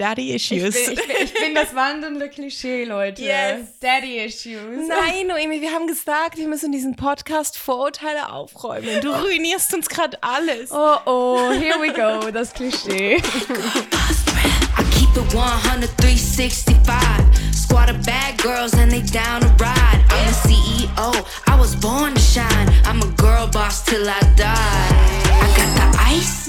[0.00, 0.74] Daddy Issues.
[0.74, 3.20] Ich bin, ich, bin, ich bin das wandelnde Klischee, Leute.
[3.20, 3.66] Yes.
[3.80, 4.88] Daddy Issues.
[4.88, 9.02] Nein, Noemi, wir haben gesagt, wir müssen diesen Podcast Vorurteile aufräumen.
[9.02, 10.70] Du ruinierst uns gerade alles.
[10.72, 13.16] Oh, oh, here we go, das Klischee.
[13.16, 13.20] I
[14.90, 17.52] keep it 100, 365.
[17.54, 20.00] Squad of bad girls and they down to ride.
[20.08, 21.12] I'm the CEO,
[21.46, 22.72] I was born to shine.
[22.86, 24.48] I'm a girl boss till I die.
[24.48, 26.48] I got the ice.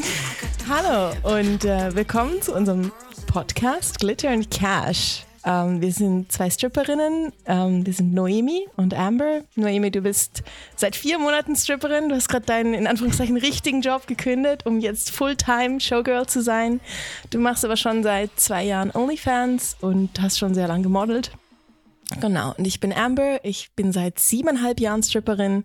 [0.70, 2.94] Hallo und äh, willkommen zu unserem
[3.32, 5.24] Podcast Glitter and Cash.
[5.46, 7.32] Ähm, wir sind zwei Stripperinnen.
[7.46, 9.44] Ähm, wir sind Noemi und Amber.
[9.56, 10.44] Noemi, du bist
[10.76, 12.10] seit vier Monaten Stripperin.
[12.10, 16.82] Du hast gerade deinen in Anführungszeichen richtigen Job gekündigt, um jetzt Fulltime Showgirl zu sein.
[17.30, 21.32] Du machst aber schon seit zwei Jahren OnlyFans und hast schon sehr lange gemodelt.
[22.20, 22.54] Genau.
[22.58, 23.40] Und ich bin Amber.
[23.46, 25.64] Ich bin seit siebeneinhalb Jahren Stripperin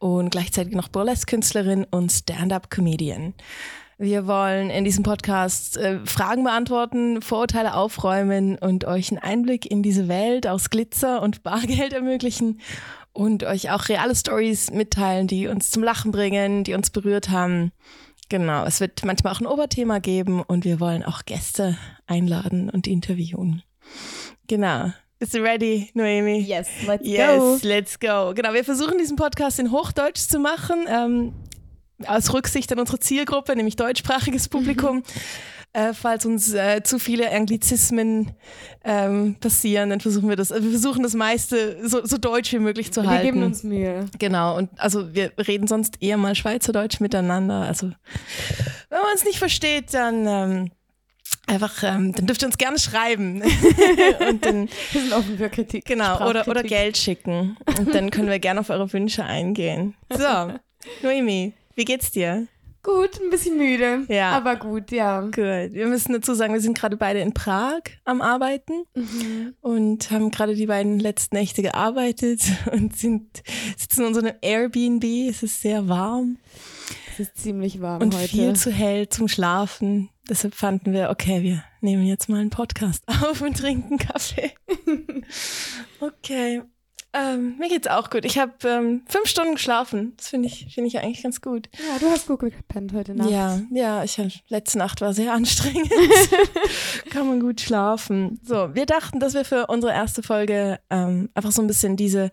[0.00, 3.32] und gleichzeitig noch Burlesque-Künstlerin und Stand-up-Comedian.
[4.02, 9.82] Wir wollen in diesem Podcast äh, Fragen beantworten, Vorurteile aufräumen und euch einen Einblick in
[9.82, 12.62] diese Welt aus Glitzer und Bargeld ermöglichen
[13.12, 17.72] und euch auch reale Stories mitteilen, die uns zum Lachen bringen, die uns berührt haben.
[18.30, 22.86] Genau, es wird manchmal auch ein Oberthema geben und wir wollen auch Gäste einladen und
[22.86, 23.62] interviewen.
[24.46, 24.92] Genau.
[25.18, 26.38] Bist du ready, Noemi?
[26.38, 27.58] Yes, let's Yes, go.
[27.64, 28.32] let's go.
[28.34, 31.34] Genau, wir versuchen diesen Podcast in Hochdeutsch zu machen, ähm,
[32.06, 35.02] aus Rücksicht an unsere Zielgruppe, nämlich deutschsprachiges Publikum.
[35.72, 38.32] Äh, falls uns äh, zu viele Anglizismen
[38.82, 42.58] ähm, passieren, dann versuchen wir das, also wir versuchen das meiste so, so deutsch wie
[42.58, 43.24] möglich zu Wir halten.
[43.26, 44.06] geben uns Mühe.
[44.18, 47.62] Genau, und also wir reden sonst eher mal Schweizerdeutsch miteinander.
[47.62, 47.92] Also
[48.88, 50.70] wenn man uns nicht versteht, dann ähm,
[51.46, 53.42] einfach, ähm, dann dürft ihr uns gerne schreiben.
[54.28, 55.84] und dann Wir sind offen für Kritik.
[55.84, 56.64] Genau, oder, oder.
[56.64, 57.56] Geld schicken.
[57.78, 59.94] Und dann können wir gerne auf eure Wünsche eingehen.
[60.12, 60.52] So,
[61.02, 62.46] Noemi, wie geht's dir?
[62.82, 64.04] Gut, ein bisschen müde.
[64.08, 64.30] Ja.
[64.32, 65.20] Aber gut, ja.
[65.22, 65.36] Gut.
[65.36, 69.54] Wir müssen dazu sagen, wir sind gerade beide in Prag am Arbeiten Mhm.
[69.62, 72.40] und haben gerade die beiden letzten Nächte gearbeitet
[72.72, 73.42] und sind,
[73.78, 75.04] sitzen in unserem Airbnb.
[75.28, 76.38] Es ist sehr warm
[77.12, 78.28] Es ist ziemlich warm und heute.
[78.28, 80.08] viel zu hell zum Schlafen.
[80.28, 84.52] Deshalb fanden wir, okay, wir nehmen jetzt mal einen Podcast auf und trinken Kaffee.
[86.00, 86.62] Okay.
[87.12, 88.24] Ähm, mir geht's auch gut.
[88.24, 90.14] Ich habe ähm, fünf Stunden geschlafen.
[90.16, 91.68] Das finde ich, finde ich eigentlich ganz gut.
[91.76, 93.30] ja, du hast gut gepennt heute Nacht.
[93.30, 95.90] Ja, ja, ich hab, letzte Nacht war sehr anstrengend.
[97.10, 98.40] Kann man gut schlafen.
[98.44, 102.30] So, wir dachten, dass wir für unsere erste Folge ähm, einfach so ein bisschen diese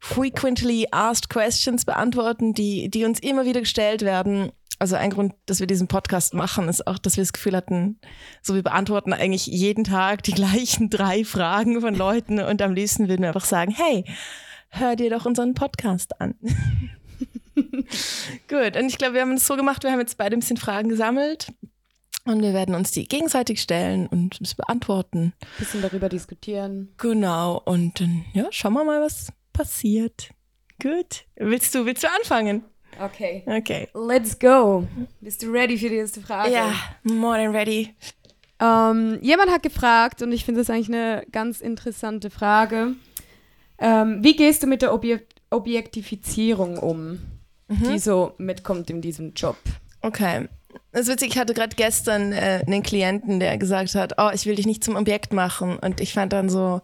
[0.00, 4.52] frequently asked questions beantworten, die, die uns immer wieder gestellt werden.
[4.80, 8.00] Also ein Grund, dass wir diesen Podcast machen, ist auch, dass wir das Gefühl hatten,
[8.40, 13.06] so wir beantworten eigentlich jeden Tag die gleichen drei Fragen von Leuten und am liebsten
[13.06, 14.06] würden wir einfach sagen, hey,
[14.70, 16.34] hör dir doch unseren Podcast an.
[18.48, 20.56] Gut, und ich glaube, wir haben es so gemacht, wir haben jetzt beide ein bisschen
[20.56, 21.52] Fragen gesammelt
[22.24, 25.34] und wir werden uns die gegenseitig stellen und es beantworten.
[25.58, 26.94] Bisschen darüber diskutieren.
[26.96, 30.30] Genau, und dann, ja, schauen wir mal, was passiert.
[30.80, 31.26] Gut.
[31.36, 32.64] Willst du, willst du anfangen?
[33.00, 33.42] Okay.
[33.46, 33.88] Okay.
[33.94, 34.86] Let's go.
[35.20, 36.52] Bist du ready für die erste Frage?
[36.52, 36.72] Ja,
[37.02, 37.94] more than ready.
[38.60, 42.94] Ähm, jemand hat gefragt, und ich finde das eigentlich eine ganz interessante Frage.
[43.78, 45.22] Ähm, wie gehst du mit der Obje
[45.52, 47.18] Objektifizierung um,
[47.68, 49.56] die so mitkommt in diesem Job?
[50.00, 50.48] Okay.
[50.92, 54.46] Das ist witzig, ich hatte gerade gestern äh, einen Klienten, der gesagt hat, oh, ich
[54.46, 55.76] will dich nicht zum Objekt machen.
[55.78, 56.82] Und ich fand dann so,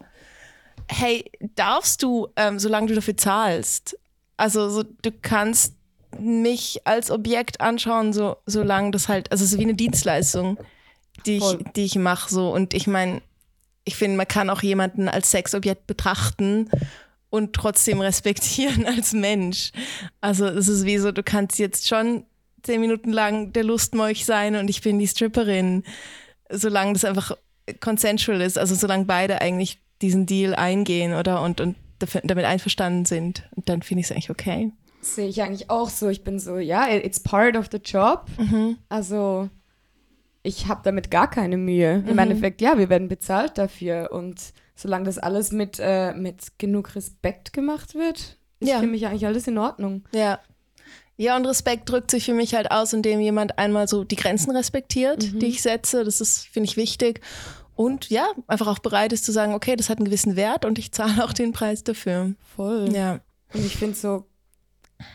[0.89, 1.23] hey,
[1.55, 3.97] darfst du, ähm, solange du dafür zahlst?
[4.35, 5.76] Also so, du kannst
[6.19, 10.57] mich als Objekt anschauen, so, solange das halt, also es ist wie eine Dienstleistung,
[11.25, 11.63] die ich, Voll.
[11.75, 12.33] die ich mache.
[12.33, 12.53] So.
[12.53, 13.21] Und ich meine,
[13.83, 16.69] ich finde, man kann auch jemanden als Sexobjekt betrachten
[17.29, 19.71] und trotzdem respektieren als Mensch.
[20.21, 22.25] Also es ist wie so, du kannst jetzt schon
[22.63, 25.83] zehn Minuten lang der Lustmolch sein und ich bin die Stripperin,
[26.49, 27.37] solange das einfach
[27.79, 33.47] consensual ist, also solange beide eigentlich diesen Deal eingehen oder und, und damit einverstanden sind.
[33.55, 34.71] Und dann finde ich es eigentlich okay.
[35.15, 36.09] Sehe ich eigentlich auch so.
[36.09, 38.25] Ich bin so, ja, it's part of the job.
[38.89, 39.49] Also
[40.43, 42.03] ich habe damit gar keine Mühe.
[42.07, 44.09] Im Endeffekt, ja, wir werden bezahlt dafür.
[44.11, 44.41] Und
[44.75, 48.79] solange das alles mit, äh, mit genug Respekt gemacht wird, ist Ja.
[48.79, 50.03] für mich eigentlich alles in Ordnung.
[50.13, 50.39] Ja.
[51.19, 54.51] Ja, und Respekt drückt sich für mich halt aus, indem jemand einmal so die Grenzen
[54.55, 56.03] respektiert, die ich setze.
[56.03, 57.21] Das ist, finde ich, wichtig.
[57.75, 60.77] Und ja, einfach auch bereit ist zu sagen, okay, das hat einen gewissen Wert und
[60.77, 62.33] ich zahle auch den Preis dafür.
[62.55, 62.89] Voll.
[62.93, 63.19] Ja.
[63.53, 64.25] Und ich finde so,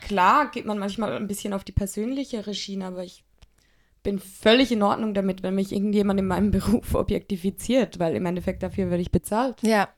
[0.06, 3.24] klar geht man manchmal ein bisschen auf die persönlichere Schiene, aber ich
[4.02, 8.62] bin völlig in Ordnung damit, wenn mich irgendjemand in meinem Beruf objektifiziert, weil im Endeffekt
[8.62, 9.62] dafür werde ich bezahlt.
[9.62, 9.88] Ja.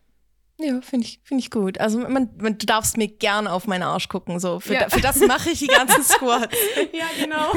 [0.61, 1.81] Ja, finde ich, find ich gut.
[1.81, 4.39] Also man, man, du darfst mir gerne auf meinen Arsch gucken.
[4.39, 4.61] So.
[4.61, 4.81] Für, ja.
[4.81, 6.57] da, für das mache ich die ganzen Squats.
[6.93, 7.51] ja, genau.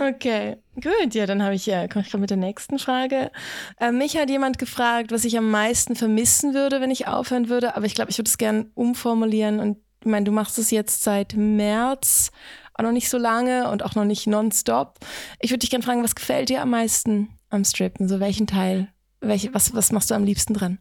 [0.08, 1.14] okay, gut.
[1.14, 3.30] Ja, dann habe ich ja, komme ich gerade mit der nächsten Frage.
[3.78, 7.76] Äh, mich hat jemand gefragt, was ich am meisten vermissen würde, wenn ich aufhören würde.
[7.76, 9.60] Aber ich glaube, ich würde es gerne umformulieren.
[9.60, 12.30] Und ich meine, du machst es jetzt seit März,
[12.74, 14.98] auch noch nicht so lange und auch noch nicht nonstop.
[15.40, 18.08] Ich würde dich gerne fragen, was gefällt dir am meisten am Strippen?
[18.08, 18.88] So welchen Teil?
[19.20, 20.78] Welche, was, was machst du am liebsten dran?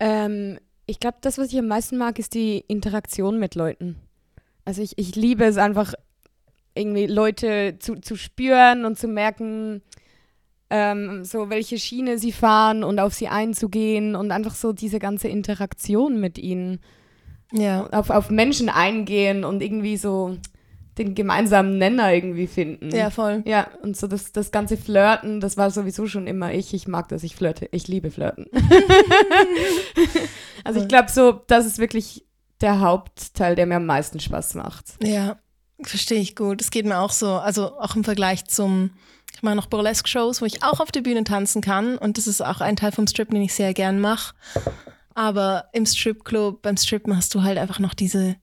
[0.00, 3.96] Ähm, ich glaube, das, was ich am meisten mag, ist die Interaktion mit Leuten.
[4.64, 5.94] Also ich, ich liebe es einfach,
[6.74, 9.82] irgendwie Leute zu, zu spüren und zu merken,
[10.70, 15.28] ähm, so welche Schiene sie fahren und auf sie einzugehen und einfach so diese ganze
[15.28, 16.80] Interaktion mit ihnen.
[17.52, 17.86] Ja.
[17.92, 20.36] Auf, auf Menschen eingehen und irgendwie so
[20.98, 22.94] den gemeinsamen Nenner irgendwie finden.
[22.94, 23.42] Ja, voll.
[23.46, 26.74] Ja, und so das, das ganze Flirten, das war sowieso schon immer ich.
[26.74, 27.68] Ich mag das, ich flirte.
[27.72, 28.46] Ich liebe Flirten.
[30.64, 32.26] also ich glaube so, das ist wirklich
[32.60, 34.84] der Hauptteil, der mir am meisten Spaß macht.
[35.02, 35.38] Ja,
[35.82, 36.60] verstehe ich gut.
[36.60, 38.90] Es geht mir auch so, also auch im Vergleich zum,
[39.34, 42.42] ich mache noch Burlesque-Shows, wo ich auch auf der Bühne tanzen kann und das ist
[42.42, 44.34] auch ein Teil vom Strip, den ich sehr gern mache.
[45.14, 48.36] Aber im Stripclub, beim Strippen hast du halt einfach noch diese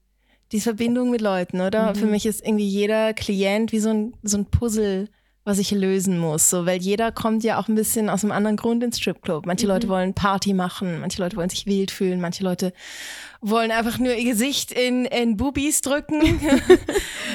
[0.51, 1.91] die Verbindung mit Leuten, oder?
[1.91, 1.95] Mhm.
[1.95, 5.07] Für mich ist irgendwie jeder Klient wie so ein, so ein Puzzle,
[5.43, 6.49] was ich lösen muss.
[6.49, 9.45] So, weil jeder kommt ja auch ein bisschen aus einem anderen Grund ins Stripclub.
[9.45, 9.73] Manche mhm.
[9.73, 12.73] Leute wollen Party machen, manche Leute wollen sich wild fühlen, manche Leute
[13.41, 16.21] wollen einfach nur ihr Gesicht in, in Bubis drücken.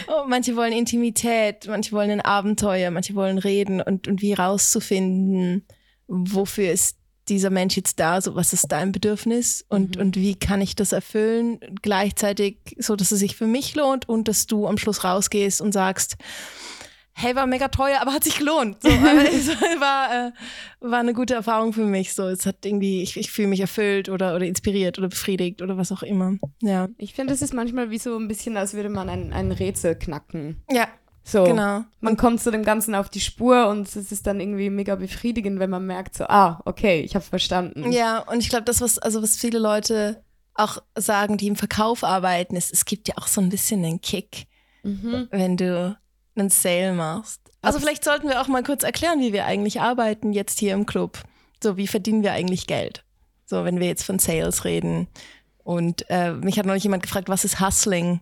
[0.09, 5.67] oh, manche wollen Intimität, manche wollen ein Abenteuer, manche wollen reden und, und wie rauszufinden,
[6.09, 6.99] wofür ist
[7.29, 10.03] dieser Mensch jetzt da, so was ist dein Bedürfnis und, mhm.
[10.03, 14.29] und wie kann ich das erfüllen, gleichzeitig so, dass es sich für mich lohnt und
[14.29, 16.17] dass du am Schluss rausgehst und sagst,
[17.15, 18.83] hey, war mega teuer, aber hat sich gelohnt.
[18.83, 19.49] So, es
[19.81, 20.33] war, äh,
[20.81, 22.13] war eine gute Erfahrung für mich.
[22.13, 25.77] So, es hat irgendwie, ich, ich fühle mich erfüllt oder, oder inspiriert oder befriedigt oder
[25.77, 26.35] was auch immer.
[26.61, 26.89] Ja.
[26.99, 29.95] Ich finde, es ist manchmal wie so ein bisschen, als würde man ein, ein Rätsel
[29.95, 30.63] knacken.
[30.71, 30.89] Ja,
[31.25, 31.85] so, genau.
[32.01, 35.59] Man kommt zu dem Ganzen auf die Spur und es ist dann irgendwie mega befriedigend,
[35.59, 37.91] wenn man merkt, so, ah, okay, ich habe verstanden.
[37.93, 40.23] Ja, und ich glaube, das, was, also was viele Leute
[40.55, 44.03] auch sagen, die im Verkauf arbeiten, ist, es gibt ja auch so ein bisschen einen
[44.03, 44.47] Kick,
[44.83, 45.29] mhm.
[45.31, 45.97] wenn du
[46.37, 47.41] einen Sale machst.
[47.63, 50.75] Also Abs vielleicht sollten wir auch mal kurz erklären, wie wir eigentlich arbeiten jetzt hier
[50.75, 51.19] im Club.
[51.63, 53.03] So, wie verdienen wir eigentlich Geld?
[53.47, 55.09] So, wenn wir jetzt von Sales reden.
[55.63, 58.21] Und äh, mich hat neulich jemand gefragt, was ist Hustling?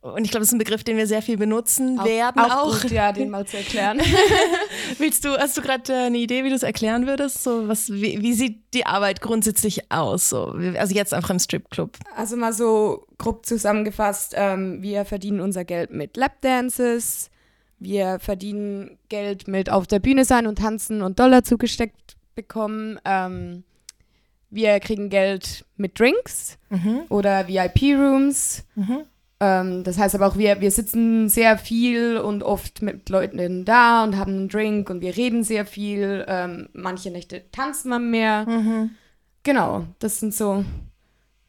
[0.00, 2.66] Und ich glaube, das ist ein Begriff, den wir sehr viel benutzen auch, werden auch.
[2.66, 2.82] auch.
[2.82, 4.00] Gut, ja, den mal zu erklären.
[4.98, 7.42] Willst du, hast du gerade äh, eine Idee, wie du es erklären würdest?
[7.42, 10.28] So, was, wie, wie, sieht die Arbeit grundsätzlich aus?
[10.28, 11.96] So, also jetzt einfach im Stripclub.
[12.14, 17.30] Also mal so grob zusammengefasst, ähm, wir verdienen unser Geld mit Lapdances,
[17.80, 23.00] wir verdienen Geld mit auf der Bühne sein und tanzen und Dollar zugesteckt bekommen.
[23.04, 23.64] Ähm,
[24.50, 27.02] wir kriegen Geld mit Drinks mhm.
[27.08, 28.64] oder VIP-Rooms.
[28.76, 29.04] Mhm.
[29.40, 34.02] Ähm, das heißt aber auch, wir, wir sitzen sehr viel und oft mit Leuten da
[34.02, 36.24] und haben einen Drink und wir reden sehr viel.
[36.26, 38.46] Ähm, manche Nächte tanzen wir mehr.
[38.46, 38.90] Mhm.
[39.44, 40.64] Genau, das sind so,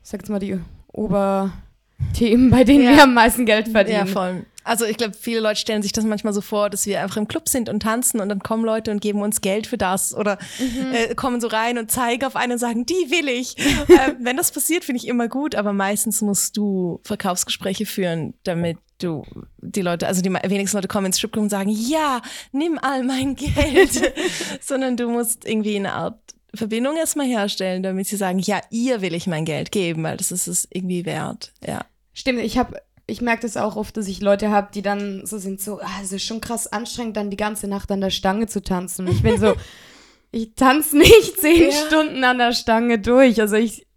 [0.04, 2.92] sag jetzt mal, die Oberthemen, bei denen ja.
[2.92, 4.06] wir am meisten Geld verdienen.
[4.08, 4.46] Ja, voll.
[4.70, 7.28] Also ich glaube, viele Leute stellen sich das manchmal so vor, dass wir einfach im
[7.28, 10.38] Club sind und tanzen und dann kommen Leute und geben uns Geld für das oder
[10.60, 10.94] mhm.
[10.94, 13.58] äh, kommen so rein und zeigen auf einen und sagen, die will ich.
[13.88, 18.78] äh, wenn das passiert, finde ich immer gut, aber meistens musst du Verkaufsgespräche führen, damit
[19.00, 19.26] du
[19.58, 22.22] die Leute, also die wenigsten Leute kommen ins Stripclub und sagen, ja,
[22.52, 24.14] nimm all mein Geld,
[24.62, 26.20] sondern du musst irgendwie eine Art
[26.54, 30.32] Verbindung erstmal herstellen, damit sie sagen, ja, ihr will ich mein Geld geben, weil das
[30.32, 31.54] ist es irgendwie wert.
[31.66, 31.86] Ja.
[32.14, 35.38] Stimmt, ich habe ich merke das auch oft, dass ich Leute habe, die dann so
[35.38, 38.48] sind, so, ah, es ist schon krass anstrengend, dann die ganze Nacht an der Stange
[38.48, 39.08] zu tanzen.
[39.08, 39.56] Und ich bin so,
[40.32, 41.88] ich tanze nicht zehn ja.
[41.88, 43.42] Stunden an der Stange durch.
[43.42, 43.88] Also ich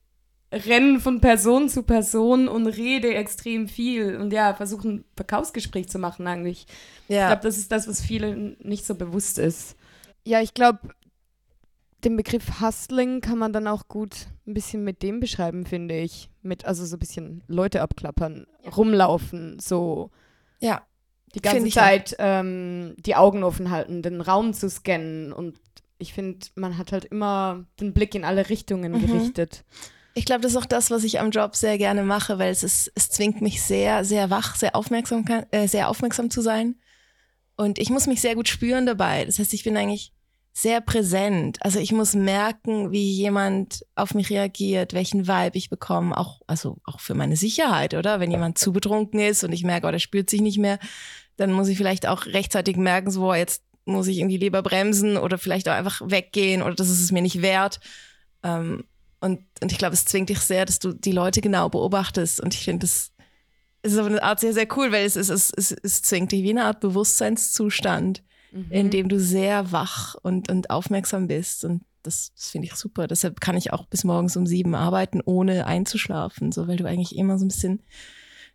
[0.53, 5.99] renne von Person zu Person und rede extrem viel und ja, versuche ein Verkaufsgespräch zu
[5.99, 6.67] machen eigentlich.
[7.09, 7.23] Ja.
[7.23, 9.77] Ich glaube, das ist das, was vielen nicht so bewusst ist.
[10.25, 10.81] Ja, ich glaube,
[12.05, 16.31] den Begriff Hustling kann man dann auch gut ein bisschen mit dem beschreiben, finde ich.
[16.43, 18.71] Mit, also so ein bisschen Leute abklappern, ja.
[18.71, 20.11] rumlaufen, so.
[20.61, 20.83] Ja.
[21.35, 25.33] Die ganze Zeit ähm, die Augen offen halten, den Raum zu scannen.
[25.33, 25.59] Und
[25.99, 29.07] ich finde, man hat halt immer den Blick in alle Richtungen mhm.
[29.07, 29.65] gerichtet.
[30.15, 32.63] Ich glaube, das ist auch das, was ich am Job sehr gerne mache, weil es
[32.63, 36.77] ist, es zwingt mich sehr, sehr wach, sehr aufmerksam, äh, sehr aufmerksam zu sein.
[37.57, 39.25] Und ich muss mich sehr gut spüren dabei.
[39.25, 40.13] Das heißt, ich bin eigentlich
[40.53, 41.59] sehr präsent.
[41.63, 46.77] Also ich muss merken, wie jemand auf mich reagiert, welchen Vibe ich bekomme, auch, also
[46.85, 48.21] auch für meine Sicherheit, oder?
[48.21, 50.79] Wenn jemand zu betrunken ist und ich merke, oh, der spürt sich nicht mehr,
[51.37, 55.39] dann muss ich vielleicht auch rechtzeitig merken, so, jetzt muss ich irgendwie lieber bremsen oder
[55.39, 57.81] vielleicht auch einfach weggehen oder das ist es mir nicht wert.
[58.43, 58.85] Ähm,
[59.21, 62.41] und, und ich glaube, es zwingt dich sehr, dass du die Leute genau beobachtest.
[62.41, 63.13] Und ich finde, das
[63.83, 66.43] ist auf eine Art sehr, sehr cool, weil es, es, es, es, es zwingt dich
[66.43, 68.67] wie eine Art Bewusstseinszustand, mhm.
[68.71, 71.65] in dem du sehr wach und, und aufmerksam bist.
[71.65, 73.07] Und das, das finde ich super.
[73.07, 77.17] Deshalb kann ich auch bis morgens um sieben arbeiten, ohne einzuschlafen, so weil du eigentlich
[77.17, 77.83] immer so ein bisschen,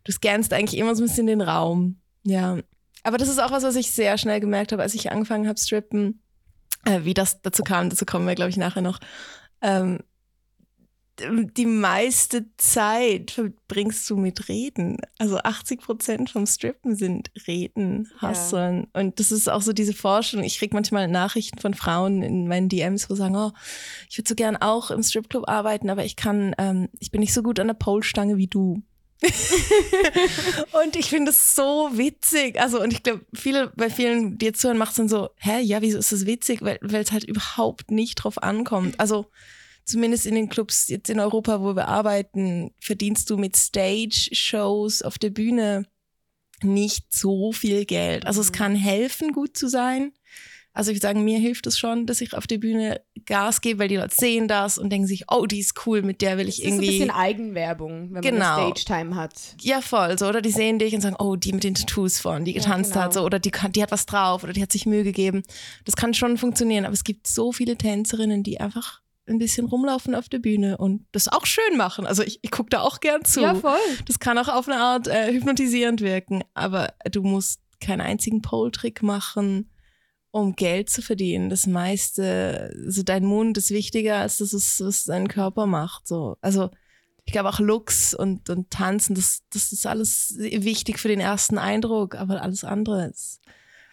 [0.04, 1.96] du scannst eigentlich immer so ein bisschen den Raum.
[2.24, 2.58] Ja.
[3.02, 5.58] Aber das ist auch was, was ich sehr schnell gemerkt habe, als ich angefangen habe,
[5.58, 6.22] strippen.
[6.84, 9.00] Äh, wie das dazu kam, dazu kommen wir, glaube ich, nachher noch.
[9.60, 10.00] Ähm,
[11.20, 14.98] die meiste Zeit verbringst du mit Reden.
[15.18, 18.88] Also 80 Prozent vom Strippen sind Reden, Hasseln.
[18.94, 19.00] Ja.
[19.00, 20.44] Und das ist auch so diese Vorstellung.
[20.44, 23.52] Ich kriege manchmal Nachrichten von Frauen in meinen DMs, wo sagen, oh,
[24.08, 27.34] ich würde so gern auch im Stripclub arbeiten, aber ich kann, ähm, ich bin nicht
[27.34, 28.82] so gut an der Polstange wie du.
[30.84, 32.60] und ich finde es so witzig.
[32.60, 35.60] Also, und ich glaube, viele, bei vielen, die jetzt zuhören, macht es dann so, hä,
[35.60, 36.62] ja, wieso ist das witzig?
[36.62, 39.00] Weil es halt überhaupt nicht drauf ankommt.
[39.00, 39.26] Also,
[39.88, 45.18] zumindest in den Clubs jetzt in Europa, wo wir arbeiten, verdienst du mit Stage-Shows auf
[45.18, 45.86] der Bühne
[46.62, 48.26] nicht so viel Geld.
[48.26, 48.56] Also es mhm.
[48.56, 50.12] kann helfen, gut zu sein.
[50.74, 53.80] Also ich würde sagen, mir hilft es schon, dass ich auf der Bühne Gas gebe,
[53.80, 56.48] weil die Leute sehen das und denken sich, oh, die ist cool, mit der will
[56.48, 56.86] ich irgendwie.
[56.86, 58.60] Das ist ein bisschen Eigenwerbung, wenn genau.
[58.60, 59.32] man Stage-Time hat.
[59.60, 62.44] Ja, voll, so, oder die sehen dich und sagen, oh, die mit den Tattoos von,
[62.44, 63.04] die getanzt ja, genau.
[63.06, 65.42] hat, so, oder die, die hat was drauf, oder die hat sich Mühe gegeben.
[65.84, 70.14] Das kann schon funktionieren, aber es gibt so viele Tänzerinnen, die einfach ein bisschen rumlaufen
[70.14, 72.06] auf der Bühne und das auch schön machen.
[72.06, 73.40] Also ich, ich gucke da auch gern zu.
[73.40, 73.78] Ja, voll.
[74.06, 79.02] Das kann auch auf eine Art äh, hypnotisierend wirken, aber du musst keinen einzigen Pole-Trick
[79.02, 79.70] machen,
[80.30, 81.48] um Geld zu verdienen.
[81.48, 86.08] Das meiste, also dein Mund ist wichtiger als das, ist, was dein Körper macht.
[86.08, 86.36] So.
[86.40, 86.70] Also
[87.24, 91.58] ich glaube auch Looks und, und Tanzen, das, das ist alles wichtig für den ersten
[91.58, 93.40] Eindruck, aber alles andere ist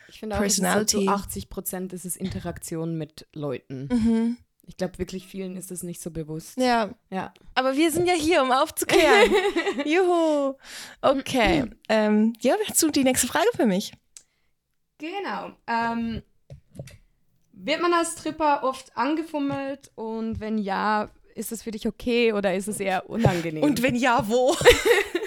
[0.07, 0.99] ich finde auch, Personality.
[0.99, 3.89] Ist so 80 Prozent ist es Interaktion mit Leuten.
[3.91, 4.37] Mhm.
[4.67, 6.57] Ich glaube, wirklich vielen ist es nicht so bewusst.
[6.57, 6.89] Ja.
[7.09, 7.33] ja.
[7.53, 9.31] Aber wir sind ja hier, um aufzuklären.
[9.85, 10.55] Juhu.
[11.01, 11.65] Okay.
[11.89, 13.93] ähm, ja, hast du die nächste Frage für mich?
[14.97, 15.51] Genau.
[15.67, 16.23] Ähm,
[17.51, 22.55] wird man als Tripper oft angefummelt und wenn ja, ist es für dich okay oder
[22.55, 23.63] ist es eher unangenehm?
[23.63, 24.55] Und wenn ja, wo?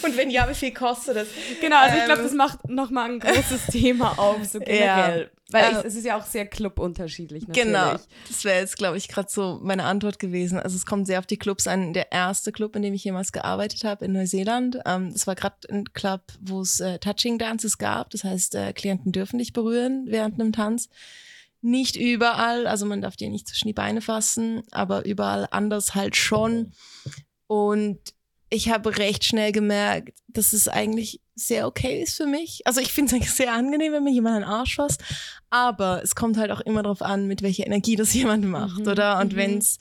[0.04, 1.28] Und wenn ja, wie viel kostet es?
[1.60, 5.22] Genau, also ähm, ich glaube, das macht nochmal ein großes Thema auf, so generell.
[5.22, 5.40] Ja.
[5.52, 7.66] Weil ich, es ist ja auch sehr clubunterschiedlich natürlich.
[7.66, 7.96] Genau,
[8.28, 10.60] das wäre jetzt, glaube ich, gerade so meine Antwort gewesen.
[10.60, 11.92] Also es kommt sehr auf die Clubs an.
[11.92, 15.56] Der erste Club, in dem ich jemals gearbeitet habe in Neuseeland, ähm, das war gerade
[15.70, 18.10] ein Club, wo es äh, Touching Dances gab.
[18.10, 20.88] Das heißt, äh, Klienten dürfen dich berühren während einem Tanz.
[21.62, 26.16] Nicht überall, also man darf dir nicht zwischen die Beine fassen, aber überall anders halt
[26.16, 26.72] schon.
[27.46, 27.98] Und
[28.50, 32.62] ich habe recht schnell gemerkt, dass es eigentlich sehr okay ist für mich.
[32.64, 35.02] Also ich finde es eigentlich sehr angenehm, wenn mir jemand einen Arsch fasst.
[35.48, 38.88] Aber es kommt halt auch immer darauf an, mit welcher Energie das jemand macht, mhm.
[38.88, 39.20] oder?
[39.20, 39.36] Und mhm.
[39.36, 39.78] wenn es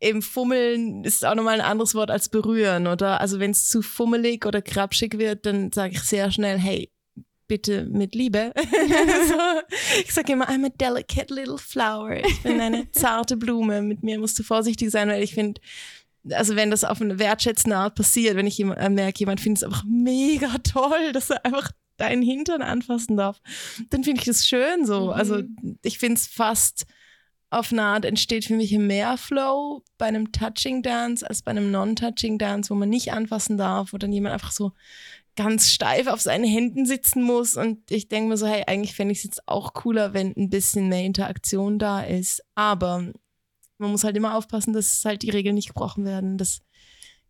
[0.00, 3.20] eben fummeln ist auch nochmal ein anderes Wort als berühren, oder?
[3.20, 6.90] Also wenn es zu fummelig oder krapschig wird, dann sage ich sehr schnell, hey,
[7.48, 8.52] bitte mit Liebe.
[8.56, 9.34] so,
[10.00, 12.24] ich sage immer, I'm a delicate little flower.
[12.24, 13.82] Ich bin eine zarte Blume.
[13.82, 15.60] Mit mir musst du vorsichtig sein, weil ich finde,
[16.30, 19.64] also wenn das auf eine wertschätzende Art passiert, wenn ich äh, merke, jemand findet es
[19.64, 23.40] einfach mega toll, dass er einfach deinen Hintern anfassen darf,
[23.90, 25.06] dann finde ich das schön so.
[25.06, 25.10] Mhm.
[25.10, 25.42] Also
[25.82, 26.86] ich finde es fast
[27.50, 31.70] auf eine Art entsteht für mich mehr Flow bei einem Touching Dance als bei einem
[31.70, 34.72] Non-Touching Dance, wo man nicht anfassen darf, wo dann jemand einfach so
[35.36, 37.56] ganz steif auf seinen Händen sitzen muss.
[37.56, 40.50] Und ich denke mir so, hey, eigentlich fände ich es jetzt auch cooler, wenn ein
[40.50, 42.42] bisschen mehr Interaktion da ist.
[42.54, 43.12] Aber
[43.80, 46.60] man muss halt immer aufpassen, dass halt die Regeln nicht gebrochen werden, dass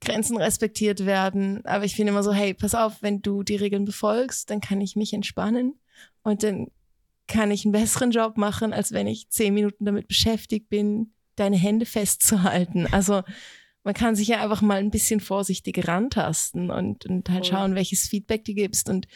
[0.01, 1.65] Grenzen respektiert werden.
[1.65, 4.81] Aber ich finde immer so, hey, pass auf, wenn du die Regeln befolgst, dann kann
[4.81, 5.79] ich mich entspannen
[6.23, 6.69] und dann
[7.27, 11.57] kann ich einen besseren Job machen, als wenn ich zehn Minuten damit beschäftigt bin, deine
[11.57, 12.87] Hände festzuhalten.
[12.91, 13.23] Also
[13.85, 18.09] man kann sich ja einfach mal ein bisschen vorsichtig rantasten und, und halt schauen, welches
[18.09, 18.89] Feedback du gibst.
[18.89, 19.07] Und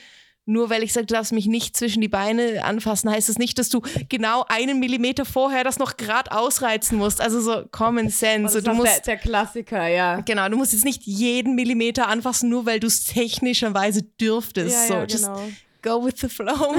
[0.47, 3.59] nur weil ich sage, du darfst mich nicht zwischen die Beine anfassen, heißt das nicht,
[3.59, 7.21] dass du genau einen Millimeter vorher das noch gerade ausreizen musst.
[7.21, 8.61] Also so Common Sense.
[8.61, 10.21] Das ist musst, der, der, Klassiker, ja.
[10.21, 14.75] Genau, du musst jetzt nicht jeden Millimeter anfassen, nur weil du es technischerweise dürftest.
[14.75, 15.49] Ja, so, ja, just genau.
[15.83, 16.75] go with the flow.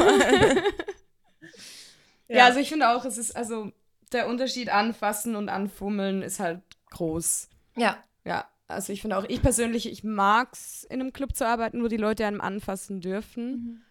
[2.28, 2.38] ja.
[2.38, 3.72] ja, also ich finde auch, es ist also
[4.12, 7.50] der Unterschied anfassen und anfummeln ist halt groß.
[7.76, 7.98] Ja.
[8.24, 11.84] Ja, also ich finde auch, ich persönlich, ich mag es, in einem Club zu arbeiten,
[11.84, 13.46] wo die Leute einem anfassen dürfen.
[13.52, 13.82] Mhm.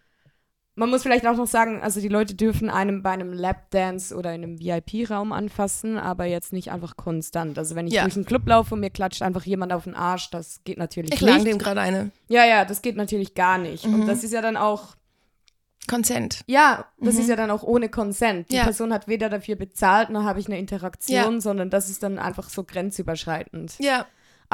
[0.77, 4.35] Man muss vielleicht auch noch sagen, also die Leute dürfen einem bei einem Lapdance oder
[4.35, 7.57] in einem VIP-Raum anfassen, aber jetzt nicht einfach konstant.
[7.57, 8.03] Also wenn ich ja.
[8.03, 11.13] durch einen Club laufe und mir klatscht einfach jemand auf den Arsch, das geht natürlich
[11.13, 11.29] ich nicht.
[11.29, 12.11] Ich lang dem gerade eine.
[12.27, 13.87] Ja, ja, das geht natürlich gar nicht.
[13.87, 14.01] Mhm.
[14.01, 14.97] Und das ist ja dann auch
[15.87, 16.41] Consent.
[16.47, 17.21] Ja, das Mhm.
[17.21, 18.51] ist ja dann auch ohne Consent.
[18.51, 18.63] Die Ja.
[18.63, 21.39] Person hat weder dafür bezahlt, noch habe ich eine Interaktion, Ja.
[21.41, 23.75] sondern das ist dann einfach so grenzüberschreitend.
[23.79, 24.05] Ja.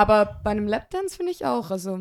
[0.02, 2.00] Aber bei einem Lapdance finde ich auch, also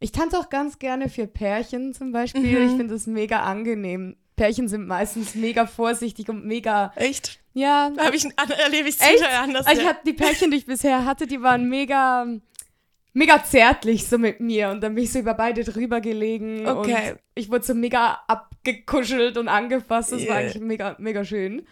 [0.00, 2.42] ich tanze auch ganz gerne für Pärchen zum Beispiel.
[2.60, 2.68] Mhm.
[2.68, 4.16] Ich finde das mega angenehm.
[4.36, 7.40] Pärchen sind meistens mega vorsichtig und mega, Echt?
[7.54, 8.26] ja, Habe ich,
[8.64, 9.66] erlebe ich total anders.
[9.66, 9.90] Also ich ja.
[9.94, 12.26] hatte die Pärchen, die ich bisher hatte, die waren mega,
[13.14, 17.12] mega zärtlich so mit mir und dann bin ich so über beide drüber gelegen Okay.
[17.12, 20.12] und ich wurde so mega abgekuschelt und angefasst.
[20.12, 20.36] Das war Yeah.
[20.36, 21.66] eigentlich mega, mega schön.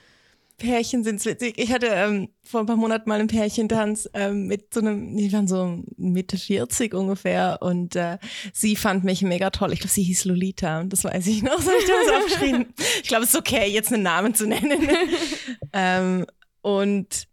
[0.58, 1.58] Pärchen sind witzig.
[1.58, 5.30] Ich hatte ähm, vor ein paar Monaten mal einen Pärchentanz ähm, mit so einem, die
[5.32, 8.18] waren so Mitte 40 ungefähr und äh,
[8.54, 9.72] sie fand mich mega toll.
[9.72, 12.72] Ich glaube, sie hieß Lolita und das weiß ich noch, so habe ich das aufgeschrieben.
[13.02, 14.88] Ich glaube, es ist okay, jetzt einen Namen zu nennen.
[15.74, 16.26] ähm,
[16.62, 17.28] und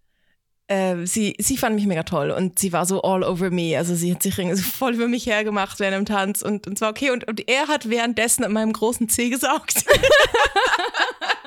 [0.68, 3.78] äh, sie, sie fand mich mega toll und sie war so all over me.
[3.78, 7.12] Also sie hat sich voll über mich hergemacht während dem Tanz und, und zwar okay.
[7.12, 9.86] Und, und er hat währenddessen an meinem großen Zeh gesaugt.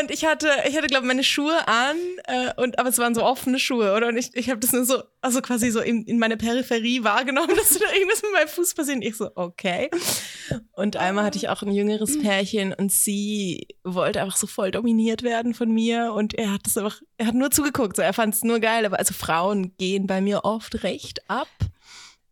[0.00, 3.24] Und ich hatte, ich hatte, glaube meine Schuhe an, äh, und, aber es waren so
[3.24, 4.08] offene Schuhe, oder?
[4.08, 7.48] Und ich, ich habe das nur so, also quasi so in, in meine Peripherie wahrgenommen,
[7.56, 8.96] dass da irgendwas mit meinem Fuß passiert.
[8.96, 9.90] Und ich so, okay.
[10.72, 15.22] Und einmal hatte ich auch ein jüngeres Pärchen und sie wollte einfach so voll dominiert
[15.22, 18.34] werden von mir und er hat das einfach, er hat nur zugeguckt, so er fand
[18.34, 21.48] es nur geil, aber also Frauen gehen bei mir oft recht ab.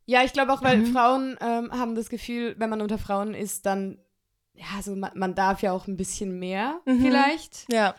[0.06, 0.92] Ja, ich glaube auch, weil Mhm.
[0.92, 3.99] Frauen ähm, haben das Gefühl, wenn man unter Frauen ist, dann,
[4.56, 7.00] ja, so man, man darf ja auch ein bisschen mehr Mhm.
[7.02, 7.70] vielleicht.
[7.70, 7.94] Ja.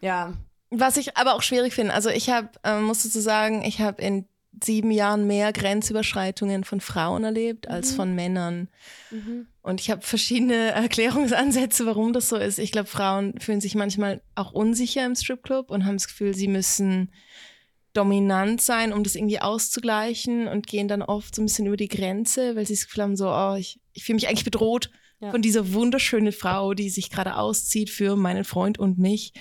[0.00, 0.34] Ja.
[0.70, 3.80] Was ich aber auch schwierig finde, also ich habe, ähm, musst du so sagen, ich
[3.80, 4.26] habe in
[4.62, 7.96] sieben Jahren mehr Grenzüberschreitungen von Frauen erlebt als Mhm.
[7.96, 8.68] von Männern.
[9.10, 9.46] Mhm.
[9.62, 12.58] Und ich habe verschiedene Erklärungsansätze, warum das so ist.
[12.58, 16.48] Ich glaube, Frauen fühlen sich manchmal auch unsicher im Stripclub und haben das Gefühl, sie
[16.48, 17.12] müssen
[17.92, 21.88] dominant sein, um das irgendwie auszugleichen und gehen dann oft so ein bisschen über die
[21.88, 24.90] Grenze, weil sie das Gefühl haben, so, oh, ich, ich fühle mich eigentlich bedroht
[25.22, 25.30] Ja.
[25.30, 29.32] von dieser wunderschönen Frau, die sich gerade auszieht für meinen Freund und mich.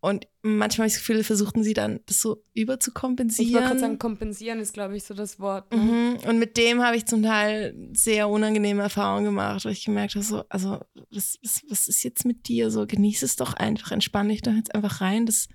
[0.00, 3.48] Und manchmal habe ich das Gefühl, versuchten sie dann, das so überzukompensieren.
[3.48, 5.70] Ich wollte gerade sagen, kompensieren ist, glaube ich, so das Wort.
[5.70, 5.78] Ne?
[5.78, 6.28] Mhm.
[6.28, 10.24] Und mit dem habe ich zum Teil sehr unangenehme Erfahrungen gemacht, weil ich gemerkt habe,
[10.24, 12.70] so, also, was, was, was ist jetzt mit dir?
[12.70, 15.26] So, genieß es doch einfach, entspann dich doch jetzt einfach rein.
[15.26, 15.46] Das,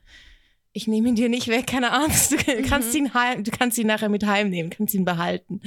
[0.77, 2.31] ich nehme ihn dir nicht weg, keine Angst.
[2.31, 5.59] Du kannst ihn heim, du kannst ihn nachher mit heimnehmen, kannst ihn behalten.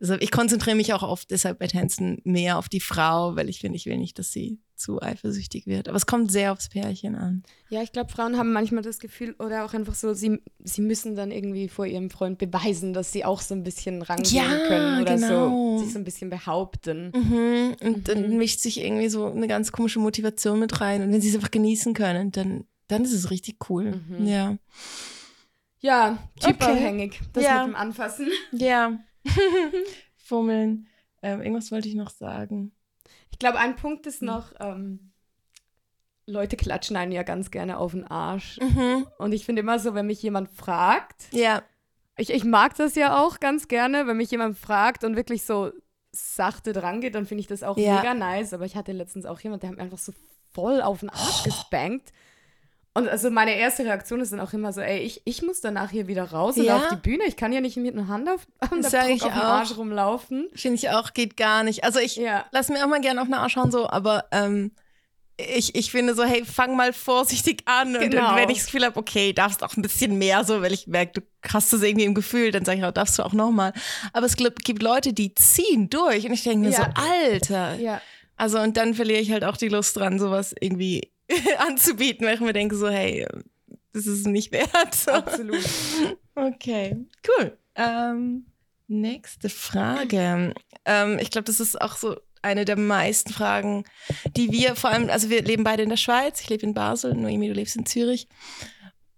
[0.00, 3.60] Deshalb, ich konzentriere mich auch oft deshalb bei Tänzen mehr auf die Frau, weil ich
[3.60, 5.88] finde, ich will nicht, dass sie zu eifersüchtig wird.
[5.88, 7.42] Aber es kommt sehr aufs Pärchen an.
[7.68, 11.16] Ja, ich glaube, Frauen haben manchmal das Gefühl oder auch einfach so, sie, sie müssen
[11.16, 15.02] dann irgendwie vor ihrem Freund beweisen, dass sie auch so ein bisschen rangehen Ja, können
[15.02, 15.78] oder genau.
[15.78, 17.12] so sich so ein bisschen behaupten.
[17.14, 17.76] Mhm.
[17.86, 18.36] Und dann Mhm.
[18.38, 21.02] mischt sich irgendwie so eine ganz komische Motivation mit rein.
[21.02, 24.02] Und wenn sie es einfach genießen können, dann, dann ist es richtig cool.
[24.08, 24.26] Mhm.
[24.26, 24.56] Ja.
[25.80, 26.52] Ja, Okay.
[26.52, 27.20] typabhängig.
[27.32, 27.64] Das Ja.
[27.64, 28.28] mit dem Anfassen.
[28.52, 28.98] Ja.
[30.16, 30.86] Fummeln.
[31.22, 32.72] Ähm, irgendwas wollte ich noch sagen.
[33.30, 35.12] Ich glaube, ein Punkt ist noch, ähm,
[36.26, 38.58] Leute klatschen einen ja ganz gerne auf den Arsch.
[38.60, 39.06] Mhm.
[39.18, 41.62] Und ich finde immer so, wenn mich jemand fragt, Ja.
[42.16, 45.72] ich, ich mag das ja auch ganz gerne, wenn mich jemand fragt und wirklich so
[46.12, 47.96] sachte drangeht, dann finde ich das auch Ja.
[47.96, 48.52] mega nice.
[48.52, 50.12] Aber ich hatte letztens auch jemand, der hat mir einfach so
[50.52, 52.12] voll auf den Arsch gespankt.
[52.92, 55.90] Und also meine erste Reaktion ist dann auch immer so, ey, ich, ich muss danach
[55.90, 56.76] hier wieder raus und Ja.
[56.76, 57.22] auf die Bühne.
[57.26, 58.46] Ich kann ja nicht mit einer Hand auf,
[59.08, 59.40] ich auf dem.
[59.40, 60.48] Arsch rumlaufen.
[60.54, 61.84] Finde ich auch, geht gar nicht.
[61.84, 62.46] Also ich Ja.
[62.50, 64.72] lass mir auch mal gerne auf den Arsch schauen, so, aber ähm,
[65.56, 67.94] ich, ich finde so, hey, fang mal vorsichtig an.
[67.94, 68.22] Und Genau.
[68.22, 70.86] dann, wenn ich das Gefühl habe, okay, darfst auch ein bisschen mehr so, weil ich
[70.88, 73.72] merke, du hast das irgendwie im Gefühl, dann sage ich auch, darfst du auch nochmal.
[74.12, 76.92] Aber es gibt gibt Leute, die ziehen durch und ich denke mir Ja.
[76.94, 77.76] so, Alter.
[77.76, 78.02] Ja.
[78.36, 81.12] Also und dann verliere ich halt auch die Lust dran, sowas irgendwie
[81.58, 83.26] anzubieten, weil ich mir denke so, hey,
[83.92, 84.94] das ist nicht wert.
[84.94, 85.10] So.
[85.12, 85.64] Absolut.
[86.34, 86.96] Okay,
[87.28, 87.56] cool.
[87.74, 88.46] Ähm,
[88.86, 90.54] nächste Frage.
[90.84, 93.84] Ähm, ich glaube, das ist auch so eine der meisten Fragen,
[94.36, 97.14] die wir vor allem, also wir leben beide in der Schweiz, ich lebe in Basel,
[97.14, 98.28] Noemi, du lebst in Zürich.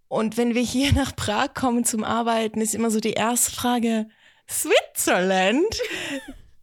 [0.08, 4.08] Und wenn wir hier nach Prag kommen zum Arbeiten, ist immer so die erste Frage,
[4.48, 5.80] Switzerland?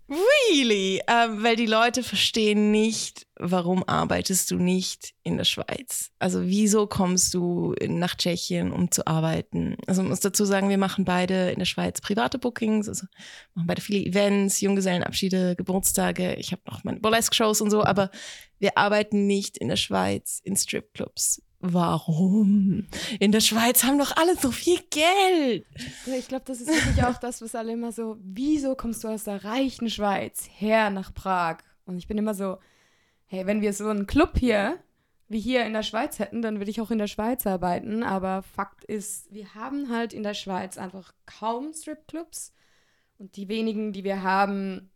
[0.10, 1.02] Really?
[1.08, 6.10] Ähm, weil die Leute verstehen nicht, warum arbeitest du nicht in der Schweiz?
[6.18, 9.78] Also wieso kommst du nach Tschechien, um zu arbeiten?
[9.86, 13.06] Also man muss dazu sagen, wir machen beide in der Schweiz private Bookings, also
[13.54, 16.34] machen beide viele Events, Junggesellenabschiede, Geburtstage.
[16.36, 18.10] Ich habe noch meine Burlesque-Shows und so, aber
[18.58, 21.44] wir arbeiten nicht in der Schweiz in Stripclubs.
[21.62, 22.88] Warum?
[23.20, 25.66] In der Schweiz haben doch alle so viel Geld.
[26.06, 29.26] Ich glaube, das ist wirklich auch das, was alle immer so, wieso kommst du aus
[29.26, 31.58] der reichen Schweiz her nach Prag?
[31.86, 32.60] Und ich bin immer so,
[33.26, 34.78] hey, wenn wir so einen Club hier,
[35.28, 38.04] wie hier in der Schweiz hätten, dann würde ich auch in der Schweiz arbeiten.
[38.04, 42.54] Aber Fakt ist, wir haben halt in der Schweiz einfach kaum Stripclubs.
[43.18, 44.92] Und die wenigen, die wir haben,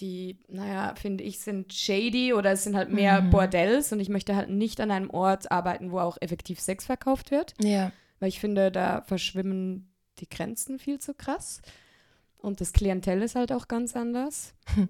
[0.00, 3.30] die, naja, finde ich, sind shady oder es sind halt mehr mhm.
[3.30, 7.30] Bordells und ich möchte halt nicht an einem Ort arbeiten, wo auch effektiv Sex verkauft
[7.30, 7.54] wird.
[7.62, 7.92] Ja.
[8.20, 11.60] Weil ich finde, da verschwimmen die Grenzen viel zu krass.
[12.38, 14.54] Und das Klientel ist halt auch ganz anders.
[14.74, 14.88] Hm.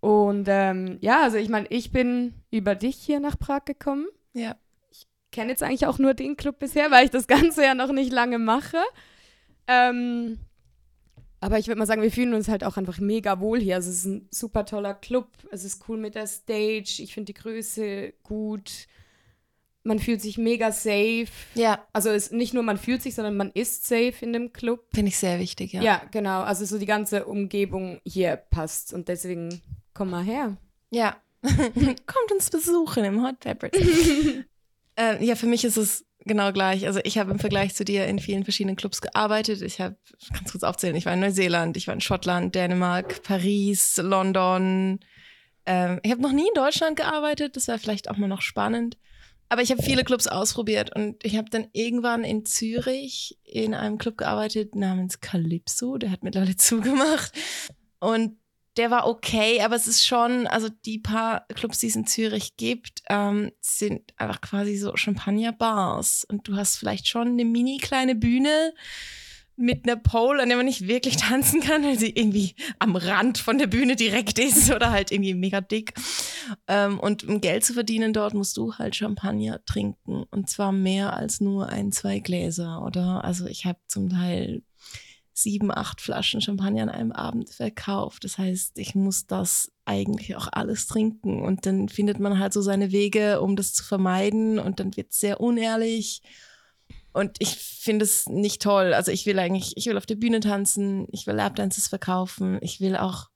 [0.00, 4.06] Und ähm, ja, also ich meine, ich bin über dich hier nach Prag gekommen.
[4.32, 4.56] Ja.
[4.90, 7.92] Ich kenne jetzt eigentlich auch nur den Club bisher, weil ich das Ganze ja noch
[7.92, 8.78] nicht lange mache.
[9.66, 10.38] Ähm,
[11.42, 13.74] aber ich würde mal sagen, wir fühlen uns halt auch einfach mega wohl hier.
[13.74, 15.26] Also es ist ein super toller Club.
[15.50, 17.00] Es ist cool mit der Stage.
[17.00, 18.86] Ich finde die Größe gut.
[19.82, 21.26] Man fühlt sich mega safe.
[21.54, 21.84] Ja.
[21.92, 24.84] Also es nicht nur man fühlt sich, sondern man ist safe in dem Club.
[24.94, 25.82] Finde ich sehr wichtig, ja.
[25.82, 26.42] Ja, genau.
[26.42, 29.60] Also so die ganze Umgebung hier passt und deswegen
[29.94, 30.56] Komm mal her.
[30.90, 31.16] Ja.
[31.42, 33.72] Kommt uns besuchen im Hot Peppers.
[34.96, 36.86] äh, ja, für mich ist es genau gleich.
[36.86, 39.62] Also ich habe im Vergleich zu dir in vielen verschiedenen Clubs gearbeitet.
[39.62, 39.96] Ich habe,
[40.32, 45.00] ganz kurz aufzählen, ich war in Neuseeland, ich war in Schottland, Dänemark, Paris, London.
[45.66, 48.96] Ähm, ich habe noch nie in Deutschland gearbeitet, das wäre vielleicht auch mal noch spannend.
[49.48, 53.98] Aber ich habe viele Clubs ausprobiert und ich habe dann irgendwann in Zürich in einem
[53.98, 57.32] Club gearbeitet namens Calypso, der hat mittlerweile zugemacht.
[58.00, 58.38] Und
[58.76, 62.56] der war okay, aber es ist schon, also die paar Clubs, die es in Zürich
[62.56, 66.24] gibt, ähm, sind einfach quasi so Champagner-Bars.
[66.28, 68.72] Und du hast vielleicht schon eine mini kleine Bühne
[69.56, 73.38] mit einer Pole, an der man nicht wirklich tanzen kann, weil sie irgendwie am Rand
[73.38, 75.92] von der Bühne direkt ist oder halt irgendwie mega dick.
[76.66, 80.24] Ähm, und um Geld zu verdienen dort, musst du halt Champagner trinken.
[80.30, 83.22] Und zwar mehr als nur ein, zwei Gläser, oder?
[83.24, 84.62] Also ich habe zum Teil
[85.32, 88.24] sieben, acht Flaschen Champagner an einem Abend verkauft.
[88.24, 91.42] Das heißt, ich muss das eigentlich auch alles trinken.
[91.42, 94.58] Und dann findet man halt so seine Wege, um das zu vermeiden.
[94.58, 96.22] Und dann wird es sehr unehrlich.
[97.12, 98.94] Und ich finde es nicht toll.
[98.94, 102.80] Also ich will eigentlich, ich will auf der Bühne tanzen, ich will Lapdances verkaufen, ich
[102.80, 103.28] will auch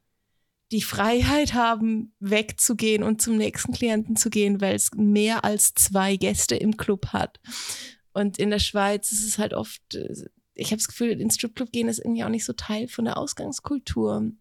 [0.72, 6.16] die Freiheit haben, wegzugehen und zum nächsten Klienten zu gehen, weil es mehr als zwei
[6.16, 7.38] Gäste im Club hat.
[8.12, 9.82] Und in der Schweiz ist es halt oft
[10.56, 13.18] ich habe das Gefühl, ins Stripclub gehen ist irgendwie auch nicht so Teil von der
[13.18, 14.32] Ausgangskultur.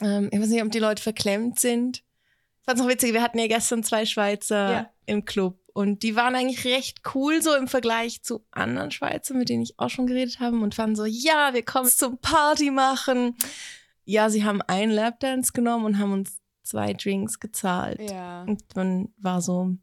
[0.00, 1.98] Ähm, ich weiß nicht, ob die Leute verklemmt sind.
[1.98, 4.90] Ich fand es noch witzig, wir hatten ja gestern zwei Schweizer ja.
[5.06, 9.48] im Club und die waren eigentlich recht cool so im Vergleich zu anderen Schweizern, mit
[9.48, 13.36] denen ich auch schon geredet habe und fanden so, ja, wir kommen zum Party machen.
[14.04, 18.10] Ja, sie haben einen Lapdance genommen und haben uns zwei Drinks gezahlt.
[18.10, 18.42] Ja.
[18.42, 19.74] Und man war so,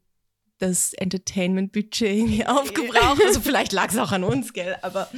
[0.58, 3.22] das Entertainment-Budget irgendwie aufgebraucht.
[3.24, 4.76] Also vielleicht lag es auch an uns, gell?
[4.82, 5.08] Aber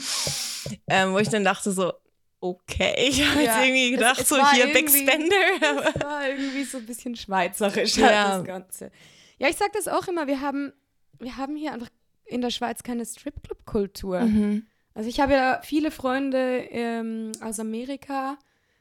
[0.87, 1.93] ähm, wo ich dann dachte so,
[2.41, 5.37] okay, ich habe ja, jetzt irgendwie gedacht, es, es so hier Big Spender.
[5.95, 8.39] Es war irgendwie so ein bisschen schweizerisch halt ja.
[8.39, 8.91] das Ganze.
[9.39, 10.73] Ja, ich sag das auch immer, wir haben,
[11.19, 11.91] wir haben hier einfach
[12.25, 14.21] in der Schweiz keine Stripclub-Kultur.
[14.21, 14.67] Mhm.
[14.95, 18.39] Also ich habe ja viele Freunde ähm, aus Amerika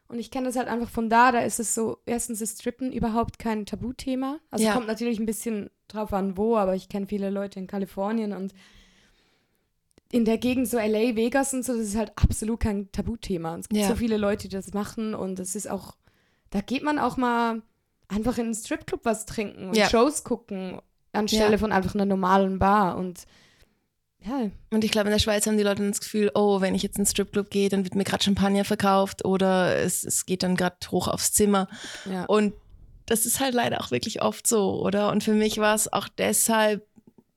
[0.08, 2.91] und ich kenne das halt einfach von da, da ist es so, erstens ist Strippen
[2.91, 4.39] überhaupt kein Tabuthema.
[4.50, 4.74] Also ja.
[4.74, 8.54] kommt natürlich ein bisschen drauf an, wo, aber ich kenne viele Leute in Kalifornien und
[10.12, 13.54] in der Gegend so LA, Vegas und so, das ist halt absolut kein Tabuthema.
[13.54, 13.88] Und es gibt ja.
[13.88, 15.95] so viele Leute, die das machen und es ist auch,
[16.49, 17.62] da geht man auch mal
[18.08, 19.88] einfach in einen Stripclub was trinken und ja.
[19.88, 21.58] Shows gucken, anstelle ja.
[21.58, 23.25] von einfach einer normalen Bar und
[24.21, 24.49] ja.
[24.69, 26.97] Und ich glaube, in der Schweiz haben die Leute das Gefühl, oh, wenn ich jetzt
[26.97, 30.58] in einen Stripclub gehe, dann wird mir gerade Champagner verkauft oder es, es geht dann
[30.58, 31.69] gerade hoch aufs Zimmer.
[32.28, 32.54] Und
[33.10, 35.12] das ist halt leider auch wirklich oft so, oder?
[35.12, 36.86] Und für mich war es auch deshalb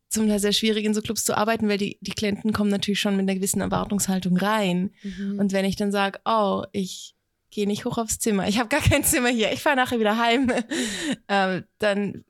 [0.09, 3.01] zum Teil sehr schwierig, in so Clubs zu arbeiten, weil die, die Klienten kommen natürlich
[3.01, 4.91] schon mit einer gewissen Erwartungshaltung rein.
[5.03, 5.39] Mhm.
[5.39, 7.15] Und wenn ich dann sage, oh, ich
[7.51, 10.19] gehe nicht hoch aufs Zimmer, ich habe gar kein Zimmer hier, ich fahre nachher wieder
[10.19, 10.53] heim,
[11.29, 12.25] ähm, dann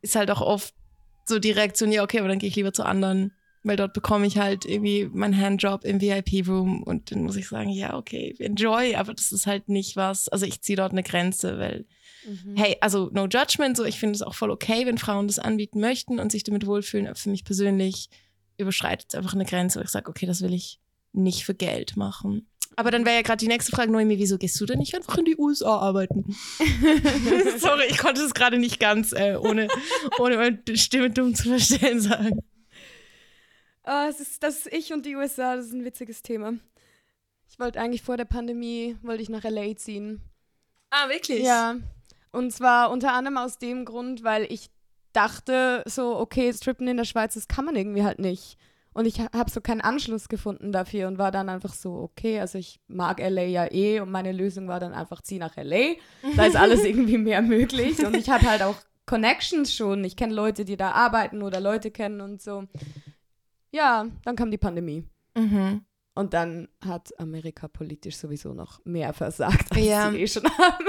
[0.00, 0.72] ist halt auch oft
[1.24, 3.32] so die Reaktion, ja, okay, aber dann gehe ich lieber zu anderen,
[3.64, 7.70] weil dort bekomme ich halt irgendwie meinen Handjob im VIP-Room und dann muss ich sagen,
[7.70, 11.58] ja, okay, enjoy, aber das ist halt nicht was, also ich ziehe dort eine Grenze,
[11.58, 11.86] weil
[12.26, 12.56] Mhm.
[12.56, 15.80] Hey, also no judgment, so ich finde es auch voll okay, wenn Frauen das anbieten
[15.80, 17.06] möchten und sich damit wohlfühlen.
[17.06, 18.08] Aber für mich persönlich
[18.58, 20.80] überschreitet es einfach eine Grenze, wo ich sage, okay, das will ich
[21.12, 22.48] nicht für Geld machen.
[22.76, 25.16] Aber dann wäre ja gerade die nächste Frage, Noemi, wieso gehst du denn nicht einfach
[25.18, 26.36] in die USA arbeiten?
[27.58, 29.68] Sorry, ich konnte es gerade nicht ganz, äh, ohne,
[30.18, 32.40] ohne meine Stimme dumm zu verstellen, sagen.
[33.86, 36.54] Oh, es ist, das ist ich und die USA, das ist ein witziges Thema.
[37.48, 39.76] Ich wollte eigentlich vor der Pandemie, wollte ich nach L.A.
[39.76, 40.20] ziehen.
[40.90, 41.44] Ah, wirklich?
[41.44, 41.76] Ja,
[42.34, 44.70] und zwar unter anderem aus dem Grund, weil ich
[45.12, 48.58] dachte so, okay, Strippen in der Schweiz, das kann man irgendwie halt nicht.
[48.92, 52.58] Und ich habe so keinen Anschluss gefunden dafür und war dann einfach so, okay, also
[52.58, 55.94] ich mag LA ja eh und meine Lösung war dann einfach, zieh nach LA.
[56.36, 58.04] Da ist alles irgendwie mehr möglich.
[58.06, 60.04] Und ich habe halt auch Connections schon.
[60.04, 62.64] Ich kenne Leute, die da arbeiten oder Leute kennen und so.
[63.72, 65.04] Ja, dann kam die Pandemie.
[65.36, 65.84] Mhm.
[66.14, 70.10] Und dann hat Amerika politisch sowieso noch mehr versagt, als ja.
[70.12, 70.86] sie eh schon haben.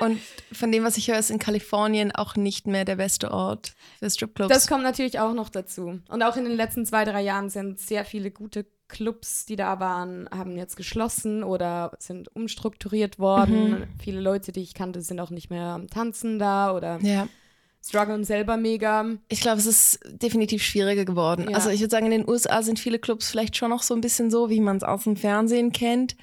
[0.00, 0.20] Und
[0.52, 4.10] von dem, was ich höre, ist in Kalifornien auch nicht mehr der beste Ort für
[4.10, 4.52] Stripclubs.
[4.52, 6.00] Das kommt natürlich auch noch dazu.
[6.08, 9.80] Und auch in den letzten zwei, drei Jahren sind sehr viele gute Clubs, die da
[9.80, 13.70] waren, haben jetzt geschlossen oder sind umstrukturiert worden.
[13.70, 13.84] Mhm.
[13.98, 17.26] Viele Leute, die ich kannte, sind auch nicht mehr am Tanzen da oder ja.
[17.84, 19.06] strugglen selber mega.
[19.28, 21.48] Ich glaube, es ist definitiv schwieriger geworden.
[21.50, 21.56] Ja.
[21.56, 24.00] Also ich würde sagen, in den USA sind viele Clubs vielleicht schon noch so ein
[24.00, 26.16] bisschen so, wie man es aus dem Fernsehen kennt.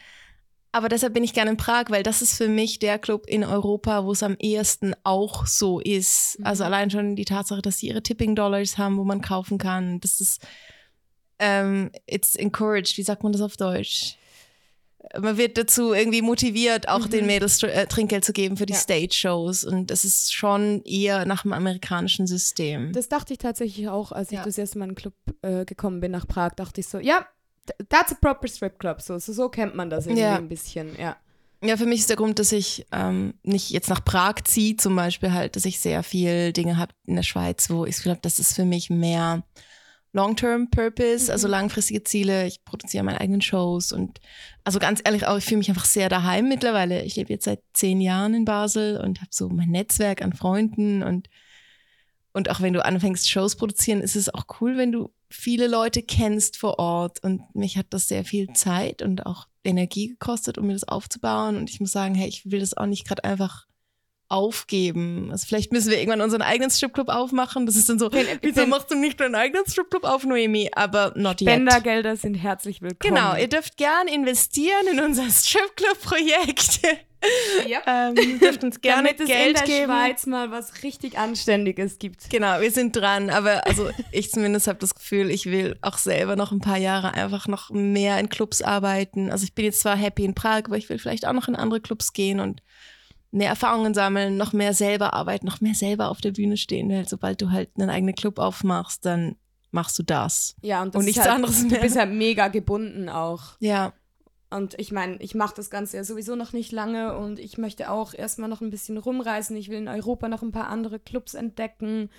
[0.74, 3.44] Aber deshalb bin ich gerne in Prag, weil das ist für mich der Club in
[3.44, 6.40] Europa, wo es am ehesten auch so ist.
[6.40, 6.46] Mhm.
[6.48, 10.00] Also allein schon die Tatsache, dass sie ihre Tipping Dollars haben, wo man kaufen kann.
[10.00, 10.42] Das ist
[11.38, 14.18] ähm, it's encouraged, wie sagt man das auf Deutsch?
[15.20, 17.12] Man wird dazu irgendwie motiviert, auch mhm.
[17.12, 18.80] den Mädels äh, Trinkgeld zu geben für die ja.
[18.80, 19.66] Stage-Shows.
[19.66, 22.94] Und das ist schon eher nach dem amerikanischen System.
[22.94, 24.44] Das dachte ich tatsächlich auch, als ich ja.
[24.44, 27.28] das erste Mal in den Club äh, gekommen bin nach Prag, dachte ich so, ja,
[27.90, 29.02] that's a proper strip club.
[29.02, 30.38] So, so, so kennt man das irgendwie ja.
[30.38, 31.18] ein bisschen, ja.
[31.66, 34.98] Ja, für mich ist der Grund, dass ich ähm, nicht jetzt nach Prag ziehe, zum
[34.98, 38.38] Beispiel halt, dass ich sehr viel Dinge habe in der Schweiz, wo ich glaube, das
[38.38, 39.44] ist für mich mehr
[40.12, 41.52] Long-Term Purpose, also mhm.
[41.52, 42.48] langfristige Ziele.
[42.48, 44.20] Ich produziere meine eigenen Shows und
[44.66, 47.02] also ganz ehrlich auch, ich fühle mich einfach sehr daheim mittlerweile.
[47.04, 51.02] Ich lebe jetzt seit zehn Jahren in Basel und habe so mein Netzwerk an Freunden
[51.02, 51.30] und
[52.34, 56.02] und auch wenn du anfängst, Shows produzieren, ist es auch cool, wenn du viele Leute
[56.04, 57.24] kennst vor Ort.
[57.24, 61.58] Und mich hat das sehr viel Zeit und auch Energie gekostet, um mir das aufzubauen.
[61.58, 63.66] Und ich muss sagen, hey, ich will das auch nicht gerade einfach
[64.30, 65.30] aufgeben.
[65.32, 67.66] Also vielleicht müssen wir irgendwann unseren eigenen Stripclub aufmachen.
[67.68, 68.10] Das ist dann so,
[68.42, 70.72] wieso machst du nicht deinen eigenen Stripclub auf, Noemi?
[70.74, 71.50] Aber not yet.
[71.50, 73.14] Spendergelder sind herzlich willkommen.
[73.16, 76.80] Genau, ihr dürft gern investieren in unser Stripclub-Projekt.
[77.68, 77.84] Yep.
[77.88, 79.92] ähm, dürft uns gerne Damit es Geld in der geben.
[79.92, 82.30] Schweiz mal was richtig Anständiges gibt.
[82.30, 83.30] Genau, wir sind dran.
[83.30, 87.14] Aber also ich zumindest habe das Gefühl, ich will auch selber noch ein paar Jahre
[87.14, 89.32] einfach noch mehr in Clubs arbeiten.
[89.32, 91.56] Also ich bin jetzt zwar happy in Prag, aber ich will vielleicht auch noch in
[91.56, 92.62] andere Clubs gehen und
[93.32, 96.90] mehr Erfahrungen sammeln, noch mehr selber arbeiten, noch mehr selber auf der Bühne stehen.
[96.90, 99.36] Weil sobald du halt einen eigenen Club aufmachst, dann
[99.72, 100.56] machst du das.
[100.62, 101.78] Ja, und, das und nichts halt, anderes mehr.
[101.78, 103.54] Du bist ja mega gebunden auch.
[103.60, 103.94] Ja.
[104.54, 107.90] Und ich meine, ich mache das Ganze ja sowieso noch nicht lange und ich möchte
[107.90, 109.58] auch erstmal noch ein bisschen rumreisen.
[109.58, 112.10] Ich will in Europa noch ein paar andere Clubs entdecken,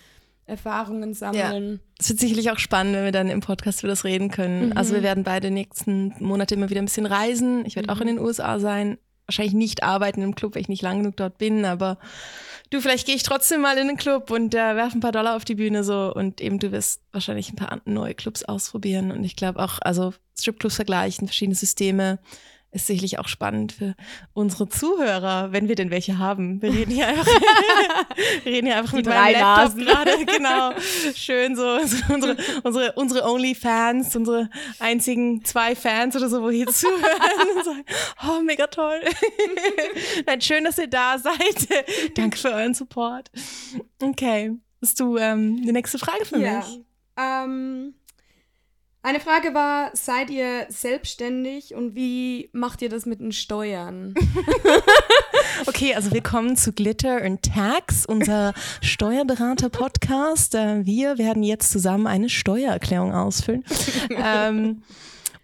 [0.47, 1.81] Erfahrungen sammeln.
[1.99, 2.11] Es ja.
[2.11, 4.71] wird sicherlich auch spannend, wenn wir dann im Podcast über das reden können.
[4.71, 4.77] Mhm.
[4.77, 7.65] Also wir werden beide nächsten Monate immer wieder ein bisschen reisen.
[7.67, 7.97] Ich werde mhm.
[7.97, 11.17] auch in den USA sein wahrscheinlich nicht arbeiten im Club, weil ich nicht lang genug
[11.17, 11.99] dort bin, aber
[12.71, 15.37] du, vielleicht gehe ich trotzdem mal in den Club und äh, werfe ein paar Dollar
[15.37, 19.25] auf die Bühne so und eben du wirst wahrscheinlich ein paar neue Clubs ausprobieren und
[19.25, 22.19] ich glaube auch, also Stripclubs vergleichen, verschiedene Systeme,
[22.75, 23.95] ist sicherlich auch spannend für
[24.33, 26.61] unsere Zuhörer, wenn wir denn welche haben.
[26.61, 27.27] Wir reden hier einfach,
[28.45, 30.73] reden hier einfach Die mit drei Laptop gerade, genau.
[31.15, 36.67] Schön so, so unsere, unsere, unsere Only-Fans, unsere einzigen zwei Fans oder so, wo hier
[36.67, 37.85] zuhören und sagen,
[38.29, 39.01] oh, mega toll.
[40.27, 41.69] Nein, schön, dass ihr da seid.
[42.17, 43.31] Danke für euren Support.
[44.03, 44.53] Okay.
[44.83, 46.59] Hast du ähm, die nächste Frage für ja.
[46.59, 46.81] mich?
[47.17, 47.95] Ähm,
[49.05, 54.15] eine Frage war, seid ihr selbstständig und wie macht ihr das mit den Steuern?
[55.67, 60.55] okay, also willkommen zu Glitter and Tax, unser Steuerberater-Podcast.
[60.55, 63.63] Äh, wir werden jetzt zusammen eine Steuererklärung ausfüllen.
[64.11, 64.83] ähm,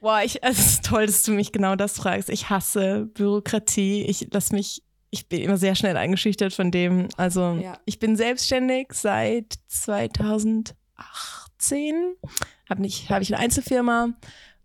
[0.01, 2.31] boah, ich, es ist toll, dass du mich genau das fragst.
[2.31, 4.07] Ich hasse Bürokratie.
[4.07, 7.09] Ich lass mich ich bin immer sehr schnell eingeschüchtert von dem.
[7.19, 7.77] Also ja.
[7.85, 10.75] ich bin selbstständig seit 2018
[12.71, 14.15] habe hab ich eine Einzelfirma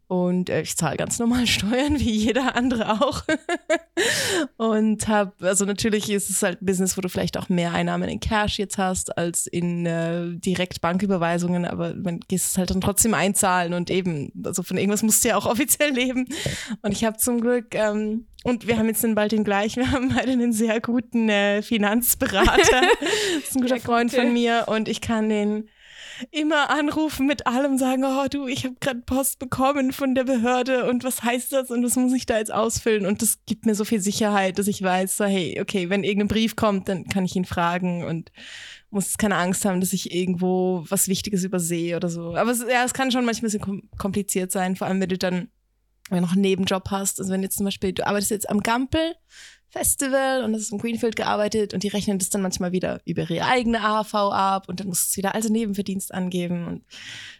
[0.08, 3.24] und äh, ich zahle ganz normal Steuern, wie jeder andere auch.
[4.58, 8.08] und habe, also natürlich ist es halt ein Business, wo du vielleicht auch mehr Einnahmen
[8.08, 12.82] in Cash jetzt hast, als in äh, direkt Banküberweisungen, aber man gehst es halt dann
[12.82, 16.28] trotzdem einzahlen und eben, also von irgendwas musst du ja auch offiziell leben.
[16.84, 19.92] Und ich habe zum Glück, ähm, und wir haben jetzt dann bald den gleichen, wir
[19.92, 22.82] haben beide einen sehr guten äh, Finanzberater.
[23.34, 25.68] das ist ein guter Freund von mir und ich kann den
[26.32, 30.90] immer anrufen mit allem, sagen, oh du, ich habe gerade Post bekommen von der Behörde
[30.90, 33.06] und was heißt das und was muss ich da jetzt ausfüllen?
[33.06, 36.28] Und das gibt mir so viel Sicherheit, dass ich weiß, so, hey, okay, wenn irgendein
[36.28, 38.32] Brief kommt, dann kann ich ihn fragen und
[38.90, 42.36] muss keine Angst haben, dass ich irgendwo was Wichtiges übersehe oder so.
[42.36, 45.18] Aber es, ja, es kann schon manchmal ein bisschen kompliziert sein, vor allem wenn du
[45.18, 45.50] dann
[46.10, 47.20] wenn du noch einen Nebenjob hast.
[47.20, 49.16] Also wenn jetzt zum Beispiel, du arbeitest jetzt am Gampel,
[49.76, 53.30] Festival und das ist in Greenfield gearbeitet und die rechnen das dann manchmal wieder über
[53.30, 56.66] ihre eigene AHV ab und dann musst du es wieder als Nebenverdienst angeben.
[56.66, 56.86] Und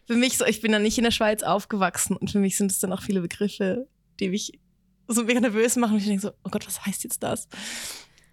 [0.06, 2.72] für mich so, ich bin dann nicht in der Schweiz aufgewachsen und für mich sind
[2.72, 3.88] es dann auch viele Begriffe,
[4.20, 4.60] die mich
[5.08, 7.48] so mega nervös machen und ich denke so, oh Gott, was heißt jetzt das?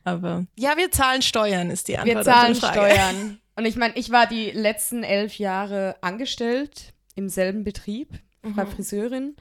[0.02, 2.16] Aber ja, wir zahlen Steuern, ist die Antwort.
[2.16, 3.38] Wir zahlen Steuern.
[3.54, 8.08] Und ich meine, ich war die letzten elf Jahre angestellt im selben Betrieb,
[8.42, 8.54] mhm.
[8.54, 9.36] Friseurin.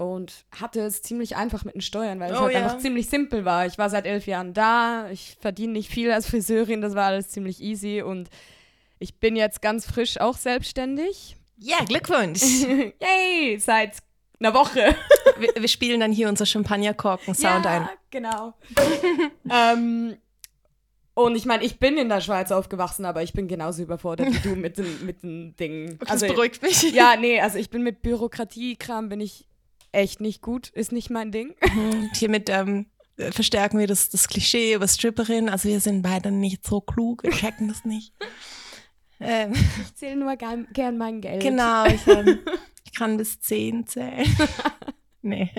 [0.00, 2.62] Und hatte es ziemlich einfach mit den Steuern, weil es Oh, halt ja.
[2.64, 3.66] einfach ziemlich simpel war.
[3.66, 7.28] Ich war seit elf Jahren da, ich verdiene nicht viel als Friseurin, das war alles
[7.28, 8.30] ziemlich easy und
[8.98, 11.36] ich bin jetzt ganz frisch auch selbstständig.
[11.58, 12.40] Ja, Glückwunsch.
[13.00, 13.98] Yay, seit
[14.40, 14.94] einer Woche.
[15.38, 17.88] wir, wir spielen dann hier unser Champagnerkorken-Sound ja, ein.
[18.10, 18.54] genau.
[19.50, 20.16] ähm,
[21.14, 24.48] und ich meine, ich bin in der Schweiz aufgewachsen, aber ich bin genauso überfordert wie
[24.48, 25.98] du mit den, mit den Dingen.
[26.06, 26.82] Das beruhigt mich.
[26.92, 29.46] ja, nee, also ich bin mit Bürokratiekram bin ich
[29.92, 31.54] echt nicht gut, ist nicht mein Ding.
[31.62, 35.48] Und hiermit ähm, äh, verstärken wir das, das Klischee über Stripperin.
[35.48, 38.12] Also wir sind beide nicht so klug, wir checken das nicht.
[39.20, 41.42] Ähm, Ich zähle nur gern, gern mein Geld.
[41.42, 42.38] genau, ich, ähm,
[42.84, 44.24] ich kann bis zehn zählen.
[45.22, 45.50] nee.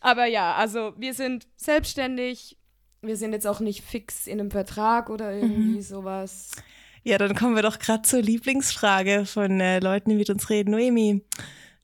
[0.00, 2.56] Aber ja, also wir sind selbstständig.
[3.00, 6.50] Wir sind jetzt auch nicht fix in einem Vertrag oder irgendwie sowas.
[7.04, 10.72] Ja, dann kommen wir doch gerade zur Lieblingsfrage von äh, Leuten, die mit uns reden.
[10.72, 11.22] Noemi,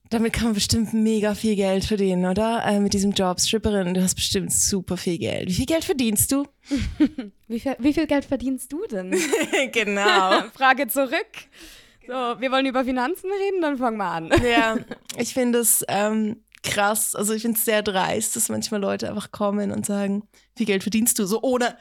[0.09, 2.63] damit kann man bestimmt mega viel Geld verdienen, oder?
[2.65, 5.49] Äh, mit diesem Job, Stripperin, du hast bestimmt super viel Geld.
[5.49, 6.45] Wie viel Geld verdienst du?
[7.47, 9.11] Wie viel, wie viel Geld verdienst du denn?
[9.71, 10.49] genau.
[10.55, 11.27] Frage zurück.
[12.07, 14.31] So, wir wollen über Finanzen reden, dann fangen wir an.
[14.43, 14.77] Ja,
[15.15, 17.13] ich finde es ähm, krass.
[17.15, 20.23] Also ich finde es sehr dreist, dass manchmal Leute einfach kommen und sagen,
[20.55, 21.25] wie viel Geld verdienst du?
[21.25, 21.77] So ohne,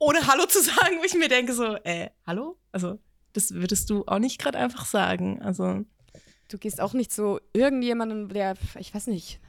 [0.00, 2.58] ohne Hallo zu sagen, wo ich mir denke so, äh, hallo?
[2.72, 2.98] Also
[3.32, 5.40] das würdest du auch nicht gerade einfach sagen.
[5.40, 5.84] Also
[6.48, 9.40] Du gehst auch nicht so irgendjemanden, der, ich weiß nicht,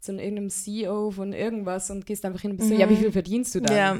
[0.00, 3.12] so irgendeinem CEO von irgendwas und gehst einfach hin und bist so, ja, wie viel
[3.12, 3.76] verdienst du dann?
[3.76, 3.96] ja,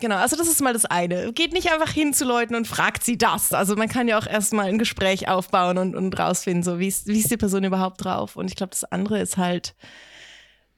[0.00, 0.16] genau.
[0.16, 1.32] Also das ist mal das eine.
[1.32, 3.52] Geht nicht einfach hin zu Leuten und fragt sie das.
[3.52, 7.06] Also man kann ja auch erstmal ein Gespräch aufbauen und, und rausfinden, so wie ist,
[7.06, 8.36] wie ist die Person überhaupt drauf.
[8.36, 9.74] Und ich glaube, das andere ist halt,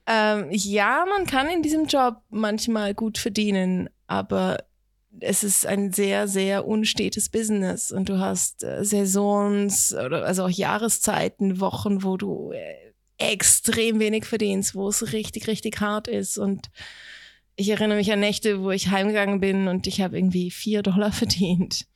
[0.07, 4.59] ähm, ja, man kann in diesem Job manchmal gut verdienen, aber
[5.20, 10.50] es ist ein sehr, sehr unstetes Business und du hast äh, Saisons oder also auch
[10.50, 16.68] Jahreszeiten, Wochen, wo du äh, extrem wenig verdienst, wo es richtig, richtig hart ist und
[17.57, 21.12] ich erinnere mich an Nächte, wo ich heimgegangen bin und ich habe irgendwie vier Dollar
[21.12, 21.87] verdient.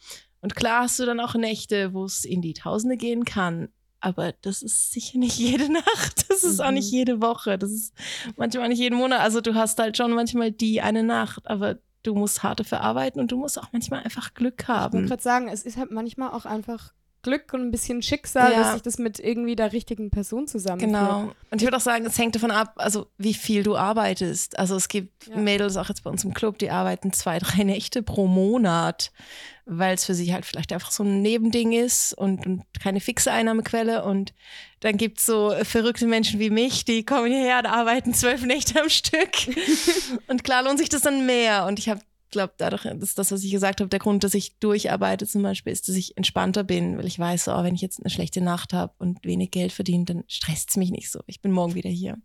[0.41, 3.69] Und klar hast du dann auch Nächte, wo es in die Tausende gehen kann.
[4.03, 6.31] Aber das ist sicher nicht jede Nacht.
[6.31, 6.75] Das ist auch Mhm.
[6.77, 7.59] nicht jede Woche.
[7.59, 7.93] Das ist
[8.39, 9.21] manchmal nicht jeden Monat.
[9.21, 13.21] Also du hast halt schon manchmal die eine Nacht, aber du musst hart dafür arbeiten
[13.21, 15.07] und du musst auch manchmal einfach Glück Ich wollte haben.
[15.07, 18.59] gerade sagen, es ist halt manchmal auch einfach Glück und ein bisschen Schicksal, Ja.
[18.61, 20.91] dass sich das mit irgendwie der richtigen Person zusammenführt.
[20.93, 21.33] Genau.
[21.51, 24.59] Und ich würde auch sagen, es hängt davon ab, also wie viel du arbeitest.
[24.59, 25.37] Also es gibt Ja.
[25.37, 29.13] Mädels auch jetzt bei uns im Club, die arbeiten zwei, drei Nächte pro Monat,
[29.67, 33.31] weil es für sie halt vielleicht einfach so ein Nebending ist und, und keine fixe
[33.31, 34.05] Einnahmequelle.
[34.05, 34.33] Und
[34.81, 38.81] dann gibt es so verrückte Menschen wie mich, die kommen hierher und arbeiten zwölf Nächte
[38.81, 39.31] am Stück.
[40.29, 41.67] und klar lohnt sich das dann mehr.
[41.67, 42.01] Und ich habe
[42.31, 45.43] glaube, dadurch, das ist das, was ich gesagt habe, der Grund, dass ich durcharbeite zum
[45.43, 48.11] Beispiel, ist, dass ich entspannter bin, weil ich weiß, so, oh, wenn ich jetzt eine
[48.11, 51.21] schlechte Nacht habe und wenig Geld verdiene, dann stresst es mich nicht so.
[51.27, 52.19] Ich bin morgen wieder hier.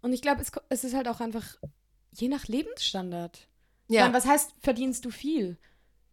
[0.00, 1.56] Und ich glaube, es, es ist halt auch einfach
[2.12, 3.48] je nach Lebensstandard.
[3.88, 5.58] Ich Ja, meine, was heißt, verdienst du viel?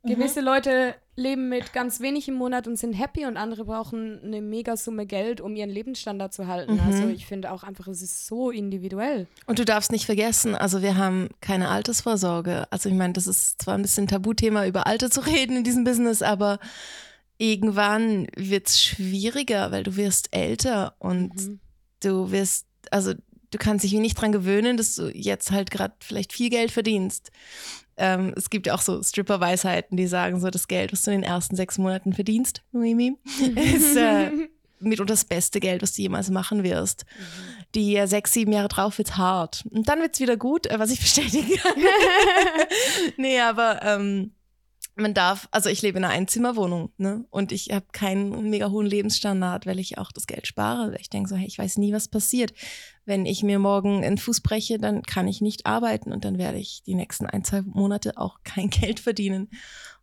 [0.04, 4.42] Gewisse Leute leben mit ganz wenig im Monat und sind happy und andere brauchen eine
[4.42, 6.74] Megasumme Geld, um ihren Lebensstandard zu halten.
[6.76, 6.80] Mhm.
[6.80, 9.28] Also ich finde auch einfach, es ist so individuell.
[9.46, 12.66] und du darfst nicht vergessen, also wir haben keine Altersvorsorge.
[12.72, 15.64] Also ich meine, das ist zwar ein bisschen ein Tabuthema, über Alter zu reden in
[15.64, 16.58] diesem Business, aber
[17.38, 21.60] irgendwann wird es schwieriger, weil du wirst älter und Mhm.
[22.02, 23.14] du wirst, also
[23.54, 27.32] du kannst dich nicht dran gewöhnen, dass du jetzt halt gerade vielleicht viel Geld verdienst.
[27.96, 31.22] Ähm, es gibt ja auch so Stripper-Weisheiten, die sagen so, das Geld, was du in
[31.22, 33.16] den ersten sechs Monaten verdienst, Noemi,
[33.56, 34.32] ist äh,
[34.80, 37.06] mitunter das beste Geld, was du jemals machen wirst.
[37.76, 39.64] Die äh, sechs, sieben Jahre drauf wird's hart.
[39.70, 41.76] Und dann wird's wieder gut, äh, was ich bestätigen kann.
[43.18, 44.32] nee, aber ähm,
[44.96, 47.26] man darf, also ich lebe in einer Einzimmerwohnung, ne?
[47.32, 50.96] Und ich habe keinen mega hohen Lebensstandard, weil ich auch das Geld spare.
[51.00, 52.54] Ich denke so, hey, ich weiß nie, was passiert.
[53.06, 56.60] Wenn ich mir morgen einen Fuß breche, dann kann ich nicht arbeiten und dann werde
[56.60, 59.50] ich die nächsten ein, zwei Monate auch kein Geld verdienen.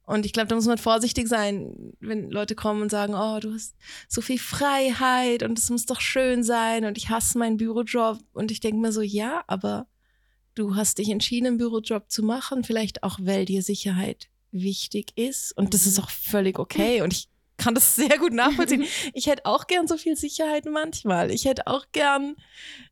[0.02, 3.54] Und ich glaube, da muss man vorsichtig sein, wenn Leute kommen und sagen, oh, du
[3.54, 3.76] hast
[4.08, 8.18] so viel Freiheit und es muss doch schön sein und ich hasse meinen Bürojob.
[8.32, 9.86] Und ich denke mir so, ja, aber
[10.56, 15.56] du hast dich entschieden, einen Bürojob zu machen, vielleicht auch, weil dir Sicherheit wichtig ist.
[15.56, 17.02] Und das ist auch völlig okay.
[17.02, 17.28] Und ich
[17.60, 18.84] kann das sehr gut nachvollziehen.
[19.14, 21.30] Ich hätte auch gern so viel Sicherheit manchmal.
[21.30, 22.36] Ich hätte auch gern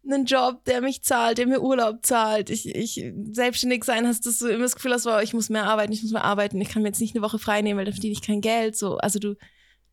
[0.04, 2.50] einen Job, der mich zahlt, der mir Urlaub zahlt.
[2.50, 5.64] Ich, ich selbstständig sein hast, dass du immer das Gefühl hast, wow, ich muss mehr
[5.64, 6.60] arbeiten, ich muss mehr arbeiten.
[6.60, 8.76] Ich kann mir jetzt nicht eine Woche frei nehmen, weil dann verdiene ich kein Geld.
[8.76, 9.36] So, also du,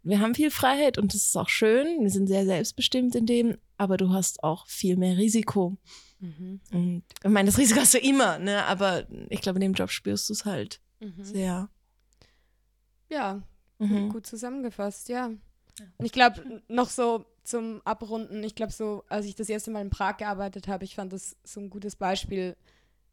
[0.03, 2.01] wir haben viel Freiheit und das ist auch schön.
[2.01, 5.77] Wir sind sehr selbstbestimmt in dem, aber du hast auch viel mehr Risiko.
[6.19, 6.61] Mhm.
[6.71, 8.65] Und ich meine, das Risiko hast du immer, ne?
[8.65, 11.23] Aber ich glaube, in dem Job spürst du es halt Mhm.
[11.23, 11.69] sehr.
[13.09, 13.41] Ja,
[13.77, 14.09] Mhm.
[14.09, 15.25] gut zusammengefasst, ja.
[15.27, 19.81] Und ich glaube, noch so zum Abrunden, ich glaube so, als ich das erste Mal
[19.81, 22.55] in Prag gearbeitet habe, ich fand das so ein gutes Beispiel.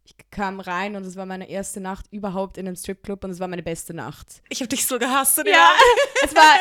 [0.05, 3.41] Ich kam rein und es war meine erste Nacht überhaupt in einem Stripclub und es
[3.41, 4.43] war meine beste Nacht.
[4.49, 5.39] Ich habe dich so gehasst.
[5.39, 5.71] Ja, ja.
[6.25, 6.55] es war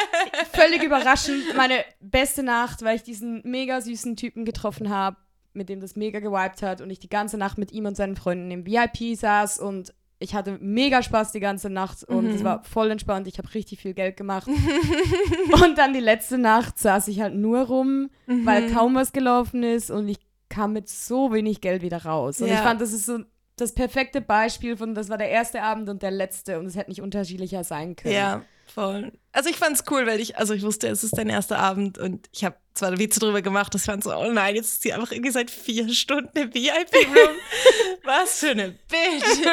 [0.54, 5.18] völlig überraschend meine beste Nacht, weil ich diesen mega süßen Typen getroffen habe,
[5.54, 8.16] mit dem das mega gewiped hat und ich die ganze Nacht mit ihm und seinen
[8.16, 12.36] Freunden im VIP saß und ich hatte mega Spaß die ganze Nacht und mhm.
[12.36, 13.28] es war voll entspannt.
[13.28, 14.48] Ich habe richtig viel Geld gemacht.
[15.64, 18.46] und dann die letzte Nacht saß ich halt nur rum, mhm.
[18.46, 22.40] weil kaum was gelaufen ist und ich kam mit so wenig Geld wieder raus.
[22.40, 22.56] Und ja.
[22.56, 23.20] ich fand, das ist so
[23.56, 26.90] das perfekte Beispiel von, das war der erste Abend und der letzte und es hätte
[26.90, 28.14] nicht unterschiedlicher sein können.
[28.14, 29.12] Ja, voll.
[29.32, 31.98] Also ich fand es cool, weil ich, also ich wusste, es ist dein erster Abend
[31.98, 34.94] und ich habe zwar Witze drüber gemacht, das fand so, oh nein, jetzt ist sie
[34.94, 37.36] einfach irgendwie seit vier Stunden im VIP-Room.
[38.04, 39.48] Was für eine Bitch.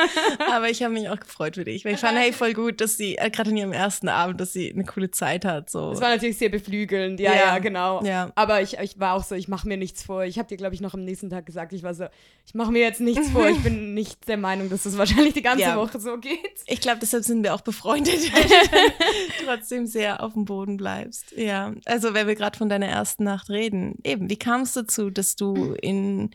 [0.51, 2.97] Aber ich habe mich auch gefreut für dich, weil ich fand, hey, voll gut, dass
[2.97, 5.69] sie, äh, gerade in ihrem ersten Abend, dass sie eine coole Zeit hat.
[5.69, 5.91] So.
[5.91, 8.03] Das war natürlich sehr beflügelnd, ja, ja, ja genau.
[8.05, 8.31] Ja.
[8.37, 10.25] Aber ich, ich war auch so, ich mache mir nichts vor.
[10.25, 12.07] Ich habe dir, glaube ich, noch am nächsten Tag gesagt, ich war so,
[12.47, 13.49] ich mache mir jetzt nichts vor.
[13.49, 15.77] Ich bin nicht der Meinung, dass das wahrscheinlich die ganze ja.
[15.77, 16.39] Woche so geht.
[16.66, 21.33] Ich glaube, deshalb sind wir auch befreundet, weil du trotzdem sehr auf dem Boden bleibst.
[21.37, 25.11] Ja, also wenn wir gerade von deiner ersten Nacht reden, eben, wie kam es dazu,
[25.11, 26.31] dass du in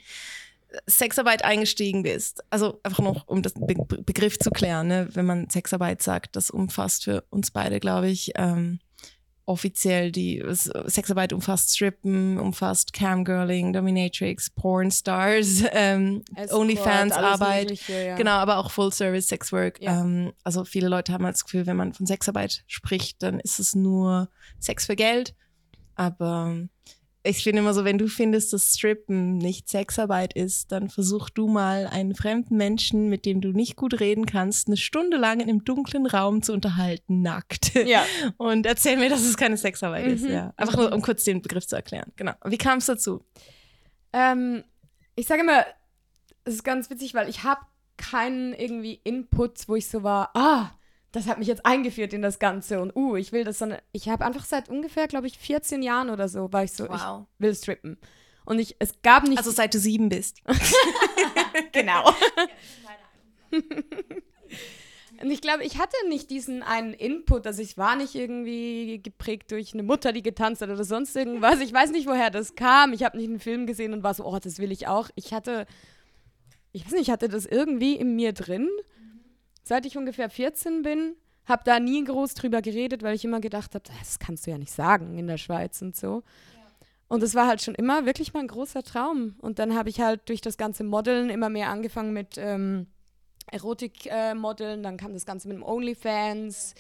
[0.88, 2.44] Sexarbeit eingestiegen bist?
[2.50, 5.10] Also einfach noch, um das Be Begriff zu klären, ne?
[5.14, 8.80] wenn man Sexarbeit sagt, das umfasst für uns beide, glaube ich, ähm,
[9.46, 18.16] offiziell die Sexarbeit umfasst Strippen, umfasst Camgirling, Dominatrix, Pornstars, ähm, Onlyfans-Arbeit, ja.
[18.16, 19.82] genau, aber auch Full-Service Sexwork.
[19.82, 20.02] Ja.
[20.02, 23.60] Ähm, also viele Leute haben halt das Gefühl, wenn man von Sexarbeit spricht, dann ist
[23.60, 25.36] es nur Sex für Geld.
[25.96, 26.68] Aber
[27.26, 31.48] ich finde immer so, wenn du findest, dass Strippen nicht Sexarbeit ist, dann versuch du
[31.48, 35.50] mal einen fremden Menschen, mit dem du nicht gut reden kannst, eine Stunde lang in
[35.50, 37.76] einem dunklen Raum zu unterhalten, nackt.
[37.76, 38.06] Ja.
[38.38, 40.14] Und erzähl mir, dass es keine Sexarbeit mhm.
[40.14, 40.26] ist.
[40.26, 40.54] Ja.
[40.58, 42.12] Einfach nur, um kurz den Begriff zu erklären.
[42.18, 42.34] Genau.
[42.46, 43.26] Wie kam es dazu?
[44.12, 44.64] Ähm,
[45.16, 45.66] ich sage immer,
[46.44, 47.62] es ist ganz witzig, weil ich habe
[47.96, 50.72] keinen irgendwie Input, wo ich so war, ah,
[51.14, 54.10] das hat mich jetzt eingeführt in das Ganze und uh, ich will das, sondern ich
[54.10, 57.26] habe einfach seit ungefähr, glaube ich, 14 Jahren oder so, war ich so, wow.
[57.38, 57.98] ich will strippen.
[58.46, 59.38] Und ich, es gab nicht.
[59.38, 60.42] Also seit du sieben bist.
[61.72, 62.10] genau.
[65.22, 69.52] und ich glaube, ich hatte nicht diesen einen Input, also ich war nicht irgendwie geprägt
[69.52, 71.62] durch eine Mutter, die getanzt hat oder sonst irgendwas.
[71.62, 72.92] Ich weiß nicht, woher das kam.
[72.92, 75.10] Ich habe nicht einen Film gesehen und war so, oh, das will ich auch.
[75.16, 75.68] Ich hatte,
[76.72, 78.68] ich weiß nicht, ich hatte das irgendwie in mir drin
[79.64, 83.76] seit ich ungefähr 14 bin, habe da nie groß drüber geredet, weil ich immer gedacht
[83.76, 86.24] habe, das kannst du ja nicht sagen in der Schweiz und so.
[87.08, 89.36] Und es war halt schon immer wirklich mein großer Traum.
[89.40, 92.88] Und dann habe ich halt durch das ganze Modeln immer mehr angefangen mit ähm,
[93.52, 96.76] Erotik-Modeln, äh, dann kam das Ganze mit dem OnlyFans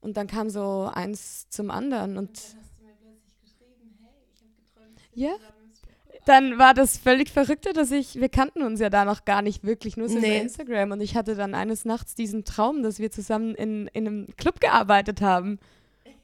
[0.00, 2.16] und dann kam so eins zum anderen.
[2.16, 5.36] Und, und dann hast du mir plötzlich geschrieben, hey, ich habe geträumt, ja
[6.24, 9.64] dann war das völlig verrückte, dass ich, wir kannten uns ja da noch gar nicht
[9.64, 10.26] wirklich, nur so nee.
[10.26, 10.92] über Instagram.
[10.92, 14.60] Und ich hatte dann eines Nachts diesen Traum, dass wir zusammen in, in einem Club
[14.60, 15.58] gearbeitet haben.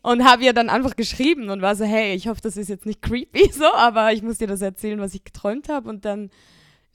[0.03, 2.87] Und habe ihr dann einfach geschrieben und war so, hey, ich hoffe, das ist jetzt
[2.87, 5.91] nicht creepy so, aber ich muss dir das erzählen, was ich geträumt habe.
[5.91, 6.31] Und dann,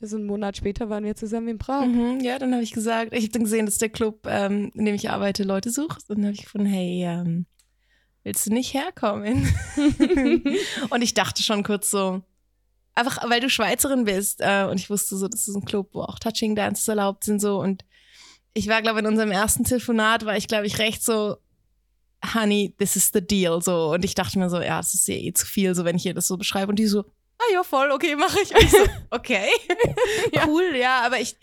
[0.01, 1.85] so einen Monat später, waren wir zusammen in Prag.
[1.85, 4.85] Mhm, ja, dann habe ich gesagt, ich habe dann gesehen, dass der Club, ähm, in
[4.85, 6.09] dem ich arbeite, Leute sucht.
[6.09, 7.45] Und dann habe ich gefunden, hey, ähm,
[8.23, 9.47] willst du nicht herkommen?
[10.89, 12.23] und ich dachte schon kurz so,
[12.95, 16.01] einfach weil du Schweizerin bist äh, und ich wusste so, das ist ein Club, wo
[16.01, 17.59] auch Touching Dances erlaubt sind so.
[17.59, 17.85] Und
[18.53, 21.37] ich war glaube in unserem ersten Telefonat war ich glaube ich recht so
[22.33, 23.91] Honey, this is the deal so.
[23.91, 26.05] Und ich dachte mir so, ja, das ist ja eh zu viel so, wenn ich
[26.05, 26.69] ihr das so beschreibe.
[26.69, 27.03] Und die so
[27.37, 28.51] ah ja, voll, okay, mache ich.
[28.51, 28.77] ich so,
[29.11, 29.47] okay,
[30.47, 31.35] cool, ja, aber ich,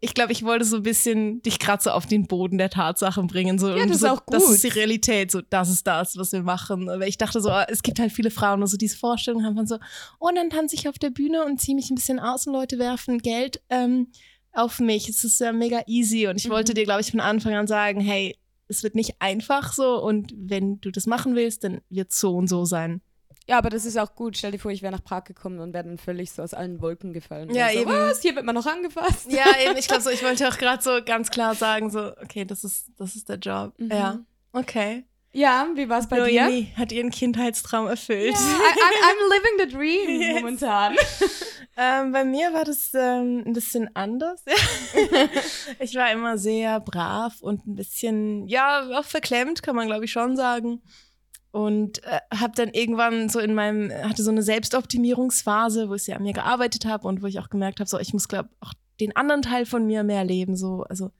[0.00, 3.26] ich glaube, ich wollte so ein bisschen dich gerade so auf den Boden der Tatsachen
[3.26, 3.58] bringen.
[3.58, 4.34] So, ja, das so, ist auch gut.
[4.34, 6.88] Das ist die Realität, so, das ist das, was wir machen.
[6.88, 9.56] Aber ich dachte so, ah, es gibt halt viele Frauen, die so diese Vorstellung haben
[9.56, 9.78] von so,
[10.20, 12.52] oh, und dann tanze ich auf der Bühne und ziehe mich ein bisschen aus und
[12.52, 14.08] Leute werfen Geld ähm,
[14.52, 15.08] auf mich.
[15.08, 16.52] Es ist ja mega easy und ich mhm.
[16.52, 18.36] wollte dir, glaube ich, von Anfang an sagen, hey,
[18.68, 22.34] es wird nicht einfach so und wenn du das machen willst, dann wird es so
[22.36, 23.02] und so sein.
[23.46, 24.38] Ja, aber das ist auch gut.
[24.38, 26.80] Stell dir vor, ich wäre nach Prag gekommen und wäre dann völlig so aus allen
[26.80, 27.54] Wolken gefallen.
[27.54, 27.90] Ja, so, eben.
[27.90, 28.22] Was?
[28.22, 29.30] Hier wird man noch angefasst.
[29.30, 29.76] Ja, eben.
[29.76, 32.86] Ich glaube so, ich wollte auch gerade so ganz klar sagen, so, okay, das ist,
[32.96, 33.74] das ist der Job.
[33.78, 33.90] Mhm.
[33.90, 34.18] Ja.
[34.52, 35.04] Okay.
[35.32, 36.76] Ja, wie war es bei Noemi dir?
[36.76, 38.36] hat ihren Kindheitstraum erfüllt.
[38.36, 40.34] Yeah, I, I'm, living the dream yes.
[40.36, 40.96] momentan.
[41.76, 44.44] ähm, bei mir war das ähm, ein bisschen anders.
[45.80, 50.12] ich war immer sehr brav und ein bisschen, ja, auch verklemmt, kann man glaube ich
[50.12, 50.80] schon sagen
[51.54, 56.16] und äh, habe dann irgendwann so in meinem hatte so eine Selbstoptimierungsphase, wo ich sehr
[56.16, 58.72] an mir gearbeitet habe und wo ich auch gemerkt habe, so ich muss glaube auch
[58.98, 61.12] den anderen Teil von mir mehr leben, so also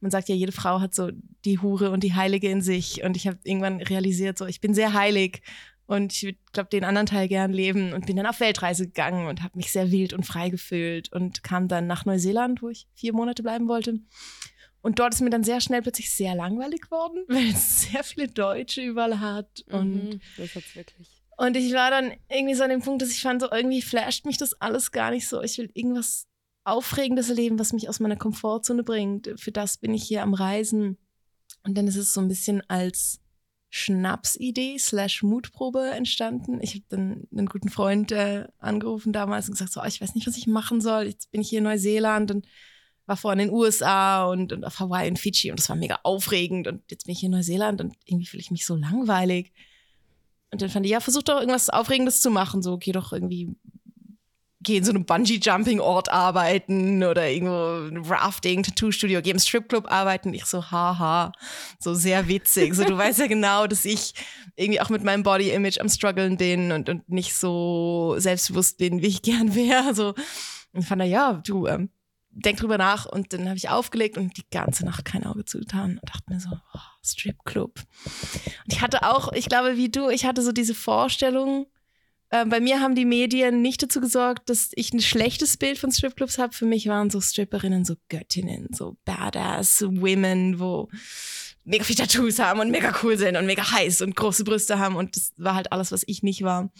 [0.00, 1.10] man sagt ja, jede Frau hat so
[1.44, 3.02] die Hure und die Heilige in sich.
[3.02, 5.40] Und ich habe irgendwann realisiert, so, ich bin sehr heilig
[5.86, 9.42] und ich glaube, den anderen Teil gern leben und bin dann auf Weltreise gegangen und
[9.42, 13.14] habe mich sehr wild und frei gefühlt und kam dann nach Neuseeland, wo ich vier
[13.14, 14.00] Monate bleiben wollte.
[14.86, 18.28] Und dort ist mir dann sehr schnell plötzlich sehr langweilig geworden, weil es sehr viele
[18.28, 19.64] Deutsche überall hat.
[19.68, 21.08] Und, Mhm, das hat's wirklich.
[21.38, 24.24] und ich war dann irgendwie so an dem Punkt, dass ich fand, so irgendwie flasht
[24.26, 25.42] mich das alles gar nicht so.
[25.42, 26.28] Ich will irgendwas
[26.62, 29.32] Aufregendes erleben, was mich aus meiner Komfortzone bringt.
[29.40, 30.98] Für das bin ich hier am Reisen.
[31.64, 33.18] Und dann ist es so ein bisschen als
[33.70, 36.60] Schnapsidee slash Mutprobe entstanden.
[36.60, 40.14] Ich habe dann einen guten Freund äh, angerufen damals und gesagt, so, oh, ich weiß
[40.14, 41.04] nicht, was ich machen soll.
[41.06, 42.46] Jetzt bin ich hier in Neuseeland und
[43.06, 46.00] war vorhin in den USA und, und auf Hawaii und Fidschi und das war mega
[46.02, 49.52] aufregend und jetzt bin ich hier in Neuseeland und irgendwie fühle ich mich so langweilig.
[50.50, 52.62] Und dann fand ich, ja, versuch doch irgendwas Aufregendes zu machen.
[52.62, 53.54] So, geh doch irgendwie,
[54.60, 60.32] geh in so einem Bungee-Jumping-Ort arbeiten oder irgendwo ein Rafting, Tattoo-Studio, geh im Stripclub arbeiten.
[60.34, 61.32] Ich so, haha,
[61.78, 62.74] so sehr witzig.
[62.74, 64.14] So, du weißt ja genau, dass ich
[64.54, 69.08] irgendwie auch mit meinem Body-Image am struggeln bin und, und nicht so selbstbewusst bin, wie
[69.08, 69.94] ich gern wäre.
[69.94, 70.14] So,
[70.72, 71.90] und fand er, ja, du, ähm,
[72.36, 73.06] denk drüber nach.
[73.06, 76.40] Und dann habe ich aufgelegt und die ganze Nacht kein Auge zugetan und dachte mir
[76.40, 77.74] so, oh, Stripclub.
[77.74, 81.66] Und ich hatte auch, ich glaube, wie du, ich hatte so diese Vorstellung,
[82.30, 85.92] äh, bei mir haben die Medien nicht dazu gesorgt, dass ich ein schlechtes Bild von
[85.92, 86.52] Stripclubs habe.
[86.52, 90.88] Für mich waren so Stripperinnen so Göttinnen, so Badass Women, wo
[91.64, 94.96] mega viele Tattoos haben und mega cool sind und mega heiß und große Brüste haben.
[94.96, 96.70] Und das war halt alles, was ich nicht war.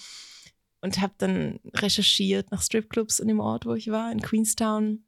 [0.81, 5.06] Und habe dann recherchiert nach Stripclubs in dem Ort, wo ich war, in Queenstown.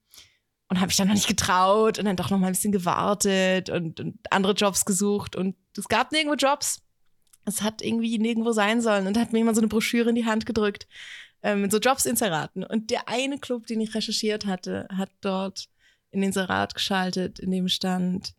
[0.68, 3.70] Und habe mich dann noch nicht getraut und dann doch noch mal ein bisschen gewartet
[3.70, 5.34] und, und andere Jobs gesucht.
[5.34, 6.82] Und es gab nirgendwo Jobs.
[7.46, 9.06] Es hat irgendwie nirgendwo sein sollen.
[9.06, 10.86] Und da hat mir jemand so eine Broschüre in die Hand gedrückt
[11.42, 12.64] ähm, mit so Jobsinseraten.
[12.64, 15.68] Und der eine Club, den ich recherchiert hatte, hat dort
[16.10, 18.34] in den Inserat geschaltet, in dem stand,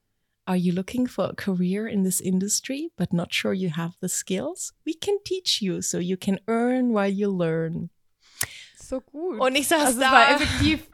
[0.45, 4.09] Are you looking for a career in this industry, but not sure you have the
[4.09, 4.73] skills?
[4.83, 7.91] We can teach you so you can earn while you learn.
[8.75, 9.39] So gut.
[9.39, 10.11] Und ich saß also es da.
[10.11, 10.89] war effektiv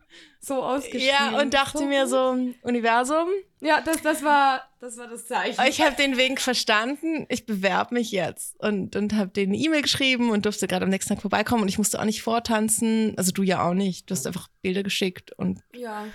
[0.45, 1.07] so ausgeschrieben.
[1.07, 3.29] Ja, und dachte so mir so, Universum,
[3.61, 5.59] Ja, das, das, war, das war das Zeichen.
[5.67, 8.55] ich habe den Wink verstanden, ich bewerbe mich jetzt.
[8.59, 11.69] Und, und habe denen eine E-Mail geschrieben und durfte gerade am nächsten Tag vorbeikommen und
[11.69, 13.13] ich musste auch nicht vortanzen.
[13.17, 14.09] Also du ja auch nicht.
[14.09, 16.05] Du hast einfach Bilder geschickt und ja.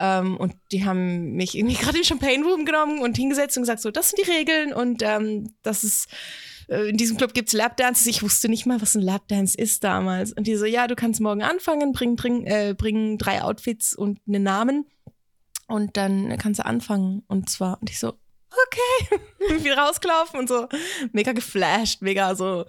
[0.00, 3.64] Ähm, und die haben mich irgendwie gerade in den Champagne Room genommen und hingesetzt und
[3.64, 6.08] gesagt, so, das sind die Regeln und ähm, das ist,
[6.76, 8.06] in diesem Club gibt's Lapdances.
[8.06, 10.32] Ich wusste nicht mal, was ein Lapdance ist damals.
[10.32, 14.20] Und die so, ja, du kannst morgen anfangen, bring, bring, äh, bring drei Outfits und
[14.28, 14.86] einen Namen
[15.66, 17.24] und dann kannst du anfangen.
[17.26, 18.14] Und zwar, und ich so,
[18.50, 19.20] okay,
[19.64, 20.68] wieder rausgelaufen und so
[21.12, 22.66] mega geflasht, mega so,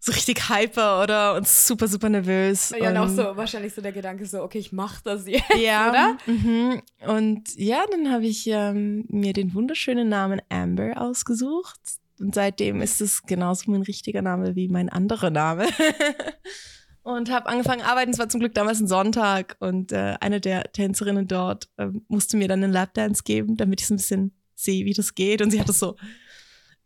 [0.00, 2.74] so richtig hyper oder und super, super nervös.
[2.78, 5.44] Ja, und auch so, wahrscheinlich so der Gedanke so, okay, ich mach das jetzt.
[5.56, 6.16] ja, oder?
[6.26, 6.82] Mhm.
[7.06, 11.80] Und ja, dann habe ich ähm, mir den wunderschönen Namen Amber ausgesucht.
[12.20, 15.66] Und seitdem ist es genauso mein richtiger Name wie mein anderer Name.
[17.02, 18.10] und habe angefangen arbeiten.
[18.10, 19.56] Es war zum Glück damals ein Sonntag.
[19.60, 23.86] Und äh, eine der Tänzerinnen dort ähm, musste mir dann einen Lapdance geben, damit ich
[23.86, 25.42] so ein bisschen sehe, wie das geht.
[25.42, 25.96] Und sie hat es so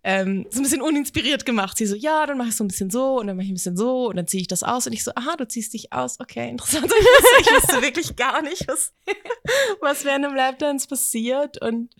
[0.03, 1.76] ähm, so ein bisschen uninspiriert gemacht.
[1.76, 3.55] Sie so, ja, dann mache ich so ein bisschen so und dann mache ich ein
[3.55, 5.92] bisschen so und dann ziehe ich das aus und ich so, aha, du ziehst dich
[5.92, 6.90] aus, okay, interessant.
[7.01, 8.92] Ich wusste, ich wusste wirklich gar nicht, was,
[9.80, 11.90] was während dem Lapdance passiert und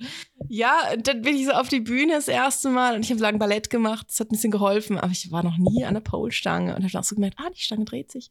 [0.49, 3.39] ja, dann bin ich so auf die Bühne das erste Mal und ich habe lang
[3.39, 6.75] Ballett gemacht, das hat ein bisschen geholfen, aber ich war noch nie an der Pole-Stange
[6.75, 8.31] und habe dann auch so gemerkt, ah, die Stange dreht sich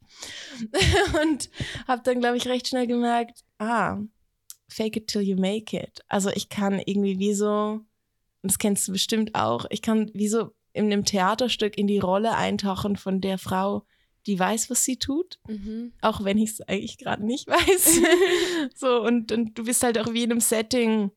[1.22, 1.50] und
[1.86, 3.98] habe dann, glaube ich, recht schnell gemerkt, ah,
[4.68, 6.00] fake it till you make it.
[6.08, 7.80] Also ich kann irgendwie wie so
[8.42, 12.36] das kennst du bestimmt auch, ich kann wie so in einem Theaterstück in die Rolle
[12.36, 13.84] eintauchen von der Frau,
[14.26, 15.92] die weiß, was sie tut, Mhm.
[16.02, 18.00] auch wenn ich es eigentlich gerade nicht weiß.
[18.74, 21.10] so, und, und du bist halt auch wie in einem Setting,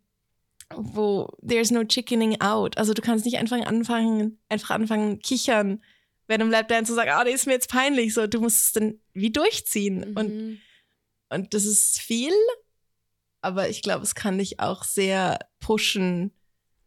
[0.76, 2.78] wo there's no chickening out.
[2.78, 5.84] Also du kannst nicht einfach anfangen, einfach anfangen, kichern,
[6.28, 8.14] wenn im Lapdance zu sagen, ah, der ist mir jetzt peinlich.
[8.14, 10.16] So, du musst es dann wie durchziehen.
[10.18, 10.58] Und Mhm.
[11.30, 12.32] und das ist viel,
[13.42, 16.32] aber ich glaube, es kann dich auch sehr pushen,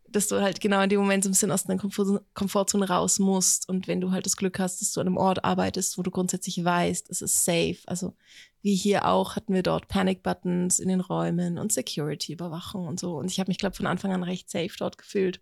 [0.08, 3.18] dass du halt genau in dem Moment so ein bisschen aus deiner Komfort Komfortzone raus
[3.18, 3.68] musst.
[3.68, 6.10] Und wenn du halt das Glück hast, dass du an einem Ort arbeitest, wo du
[6.10, 7.78] grundsätzlich weißt, es ist safe.
[7.86, 8.14] Also
[8.62, 13.16] wie hier auch hatten wir dort Panic-Buttons in den Räumen und Security-Überwachung und so.
[13.16, 15.40] Und ich habe mich, glaube von Anfang an recht safe dort gefühlt.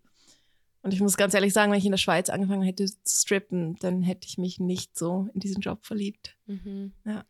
[0.82, 3.76] Und ich muss ganz ehrlich sagen, wenn ich in der Schweiz angefangen hätte zu strippen,
[3.76, 6.36] dann hätte ich mich nicht so in diesen Job verliebt.
[6.46, 6.92] Mhm.
[7.06, 7.24] Ja.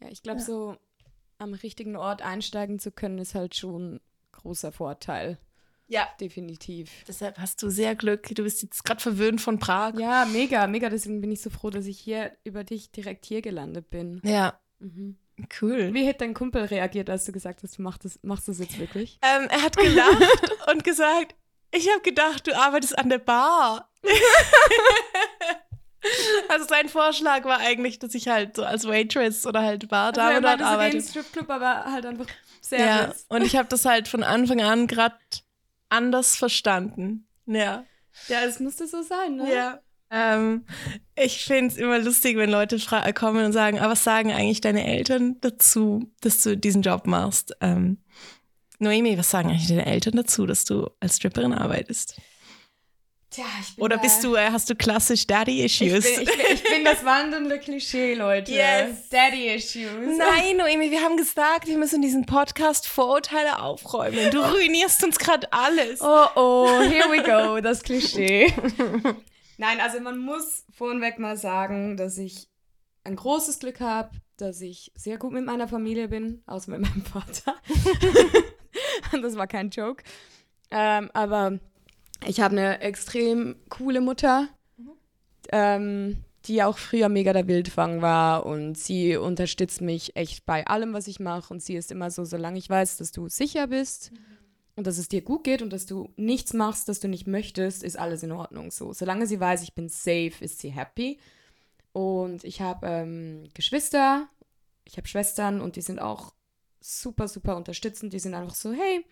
[0.00, 0.44] Ja, ich glaube, Ja.
[0.46, 0.76] so
[1.38, 4.00] am richtigen Ort einsteigen zu können, ist halt schon ein
[4.32, 5.38] großer Vorteil.
[5.88, 6.90] Ja, Definitiv.
[7.06, 8.28] Deshalb hast du sehr Glück.
[8.34, 9.94] Du bist jetzt gerade verwöhnt von Prag.
[9.98, 10.88] Ja, mega, mega.
[10.88, 14.20] Deswegen bin ich so froh, dass ich hier über dich direkt hier gelandet bin.
[14.24, 15.16] Ja, Mhm.
[15.60, 15.92] Cool.
[15.94, 18.78] Wie hätte dein Kumpel reagiert, als du gesagt hast, du machst das, machst das jetzt
[18.78, 19.18] wirklich?
[19.22, 21.34] Ähm, er hat gelacht und gesagt,
[21.72, 23.90] ich habe gedacht, du arbeitest an der Bar.
[26.48, 30.40] also sein Vorschlag war eigentlich, dass ich halt so als Waitress oder halt Bardame also
[30.42, 30.96] dort arbeite.
[30.98, 32.26] im Stripclub, aber halt einfach
[32.70, 33.26] Ja, Service.
[33.28, 35.16] und ich habe das halt von Anfang an gerade
[35.96, 37.26] anders verstanden.
[37.46, 37.84] Ja.
[38.28, 38.44] Ja.
[38.44, 39.52] es musste so sein, ne?
[39.52, 39.80] Ja.
[40.10, 40.64] Ähm,
[41.16, 42.78] ich finde es immer lustig, wenn Leute
[43.14, 47.56] kommen und sagen, aber was sagen eigentlich deine Eltern dazu, dass du diesen Job machst?
[47.60, 47.98] Ähm,
[48.78, 52.20] Noemi, was sagen eigentlich deine Eltern dazu, dass du als Stripperin arbeitest?
[53.36, 56.06] Tja, ich bin Oder bist du, äh, hast du klassisch Daddy-Issues?
[56.06, 58.50] Ich ich, ich bin das wandelnde Klischee, Leute.
[58.50, 59.10] Yes.
[59.10, 60.16] Daddy-Issues.
[60.16, 64.30] Nein, Noemi, wir haben gesagt, wir müssen diesen Podcast Vorurteile aufräumen.
[64.30, 66.00] Du ruinierst uns gerade alles.
[66.00, 68.50] Oh oh, here we go, das Klischee.
[69.58, 72.48] Nein, also man muss vornweg mal sagen, dass ich
[73.04, 77.04] ein großes Glück habe, dass ich sehr gut mit meiner Familie bin, außer mit meinem
[77.04, 77.54] Vater.
[79.20, 80.04] das war kein Joke.
[80.70, 81.60] Ähm, aber
[82.24, 84.48] ich habe eine extrem coole Mutter,
[85.50, 90.92] ähm, die auch früher mega der Wildfang war und sie unterstützt mich echt bei allem,
[90.92, 94.12] was ich mache und sie ist immer so, solange ich weiß, dass du sicher bist
[94.76, 97.82] und dass es dir gut geht und dass du nichts machst, das du nicht möchtest,
[97.82, 98.92] ist alles in Ordnung so.
[98.92, 101.18] Solange sie weiß, ich bin safe, ist sie happy.
[101.92, 104.28] Und ich habe ähm, Geschwister,
[104.84, 106.34] ich habe Schwestern und die sind auch
[106.80, 108.12] super, super unterstützend.
[108.12, 109.04] Die sind einfach so, hey,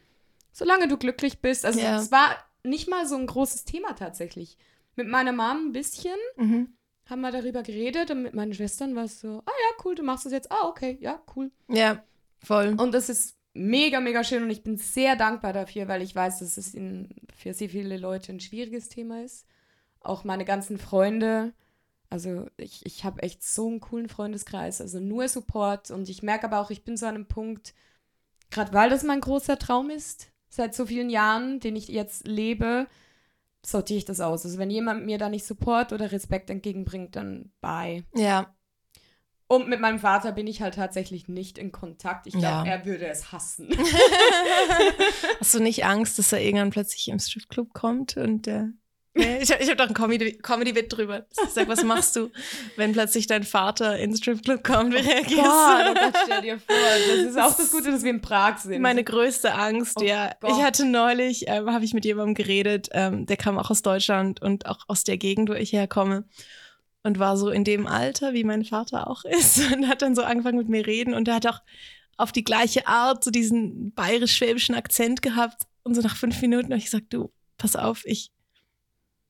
[0.52, 1.64] solange du glücklich bist.
[1.64, 4.56] Also es war nicht mal so ein großes Thema tatsächlich.
[4.96, 6.74] Mit meiner Mom ein bisschen Mhm.
[7.06, 10.02] haben wir darüber geredet und mit meinen Schwestern war es so, ah ja, cool, du
[10.02, 10.50] machst das jetzt.
[10.50, 11.50] Ah, okay, ja, cool.
[11.68, 12.02] Ja,
[12.38, 12.74] voll.
[12.78, 16.40] Und das ist mega, mega schön und ich bin sehr dankbar dafür, weil ich weiß,
[16.40, 19.46] dass es in, für sehr viele Leute ein schwieriges Thema ist.
[20.00, 21.52] Auch meine ganzen Freunde.
[22.10, 26.46] Also ich, ich habe echt so einen coolen Freundeskreis, also nur Support und ich merke
[26.46, 27.74] aber auch, ich bin so an einem Punkt,
[28.50, 32.86] gerade weil das mein großer Traum ist, seit so vielen Jahren, den ich jetzt lebe,
[33.64, 34.44] sortiere ich das aus.
[34.44, 38.04] Also wenn jemand mir da nicht Support oder Respekt entgegenbringt, dann bye.
[38.14, 38.54] Ja,
[39.46, 42.26] Und mit meinem Vater bin ich halt tatsächlich nicht in Kontakt.
[42.26, 42.64] Ich glaube, Ja.
[42.66, 43.68] er würde es hassen.
[45.40, 48.66] Hast du nicht Angst, dass er irgendwann plötzlich im Stripclub kommt und äh,
[49.14, 51.26] nee, ich habe ich hab doch ein Comedy- Comedy-Bit drüber.
[51.44, 52.30] Ich sag, was machst du,
[52.76, 54.92] wenn plötzlich dein Vater ins Stripclub kommt?
[54.94, 56.00] Wie reagierst Gott, oh du?
[56.00, 56.76] Gott, stell dir vor.
[57.08, 58.80] Das ist auch das Gute, dass wir in Prag sind.
[58.82, 60.32] Meine größte Angst, Oh ja.
[60.40, 60.50] Gott.
[60.52, 64.42] Ich hatte neulich, ähm, habe ich mit jemandem geredet, ähm, der kam auch aus Deutschland
[64.42, 66.24] und auch aus der Gegend, wo ich herkomme.
[67.06, 69.58] Und war so in dem Alter, wie mein Vater auch ist.
[69.74, 71.12] Und hat dann so angefangen mit mir reden.
[71.12, 71.60] Und er hat auch
[72.16, 75.64] auf die gleiche Art so diesen bayerisch-schwäbischen Akzent gehabt.
[75.82, 78.30] Und so nach fünf Minuten habe ich gesagt, du, pass auf, ich,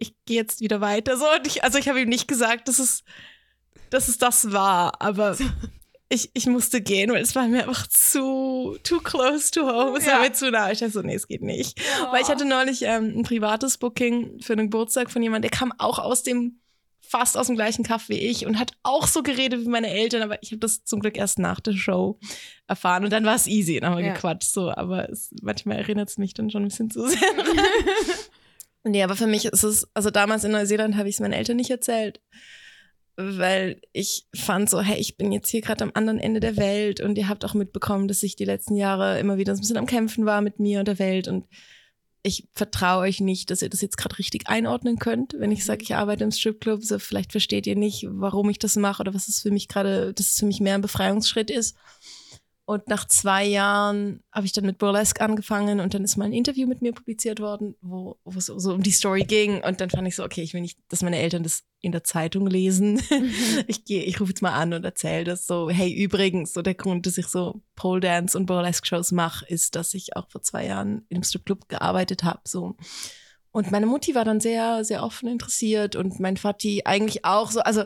[0.08, 1.16] ich gehe jetzt wieder weiter.
[1.16, 3.02] So, ich, also ich habe ihm nicht gesagt, dass es,
[3.90, 5.36] dass es das war, aber
[6.08, 9.98] ich, ich musste gehen, weil es war mir einfach zu too close to home.
[9.98, 10.12] Es Ja.
[10.14, 10.70] war mir zu nah.
[10.70, 11.80] Ich dachte so, nee, es geht nicht.
[12.12, 15.72] Weil ich hatte neulich ähm, ein privates Booking für einen Geburtstag von jemandem, der kam
[15.78, 16.60] auch aus dem,
[17.06, 20.22] fast aus dem gleichen Kaff wie ich und hat auch so geredet wie meine Eltern,
[20.22, 22.18] aber ich habe das zum Glück erst nach der Show
[22.66, 24.14] erfahren und dann war es easy, dann haben wir Ja.
[24.14, 27.18] gequatscht, so, aber es, manchmal erinnert es mich dann schon ein bisschen zu sehr.
[28.84, 31.56] nee, aber für mich ist es, also damals in Neuseeland habe ich es meinen Eltern
[31.56, 32.20] nicht erzählt,
[33.16, 37.00] weil ich fand so, hey, ich bin jetzt hier gerade am anderen Ende der Welt
[37.00, 39.76] und ihr habt auch mitbekommen, dass ich die letzten Jahre immer wieder so ein bisschen
[39.76, 41.46] am Kämpfen war mit mir und der Welt und
[42.26, 45.34] ich vertraue euch nicht, dass ihr das jetzt gerade richtig einordnen könnt.
[45.38, 48.76] Wenn ich sage, ich arbeite im Stripclub, so vielleicht versteht ihr nicht, warum ich das
[48.76, 51.76] mache oder was es für mich gerade, dass es für mich mehr ein Befreiungsschritt ist.
[52.66, 56.32] Und nach zwei Jahren habe ich dann mit Burlesque angefangen und dann ist mal ein
[56.32, 59.62] Interview mit mir publiziert worden, wo, wo es so um die Story ging.
[59.62, 62.04] Und dann fand ich so, okay, ich will nicht, dass meine Eltern das in der
[62.04, 63.02] Zeitung lesen.
[63.66, 66.74] ich gehe, ich rufe jetzt mal an und erzähle das so, hey, übrigens, so der
[66.74, 70.40] Grund, dass ich so Pole Dance und Burlesque Shows mache, ist, dass ich auch vor
[70.40, 72.40] zwei Jahren in einem Stripclub gearbeitet habe.
[72.44, 72.76] So.
[73.50, 77.60] Und meine Mutti war dann sehr, sehr offen interessiert und mein Vati eigentlich auch so,
[77.60, 77.84] also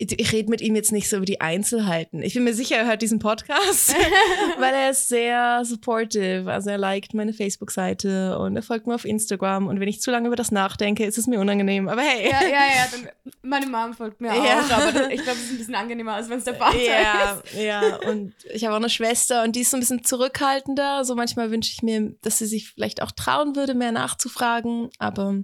[0.00, 2.22] ich, rede mit ihm jetzt nicht so über die Einzelheiten.
[2.22, 3.94] Ich bin mir sicher, er hört diesen Podcast,
[4.58, 6.50] weil er ist sehr supportive.
[6.50, 9.66] Also er liked meine Facebook-Seite und er folgt mir auf Instagram.
[9.66, 11.88] Und wenn ich zu lange über das nachdenke, ist es mir unangenehm.
[11.88, 12.30] Aber hey.
[12.30, 12.86] ja, ja, ja.
[12.90, 13.08] Dann,
[13.42, 14.64] meine Mom folgt mir auch, Ja.
[14.70, 17.40] aber das, ich glaube, es ist ein bisschen angenehmer, als wenn es der Vater ja,
[17.44, 17.54] ist.
[17.60, 21.04] ja, und ich habe auch eine Schwester und die ist so ein bisschen zurückhaltender.
[21.04, 24.88] So manchmal wünsche ich mir, dass sie sich vielleicht auch trauen würde, mehr nachzufragen.
[24.98, 25.36] Aber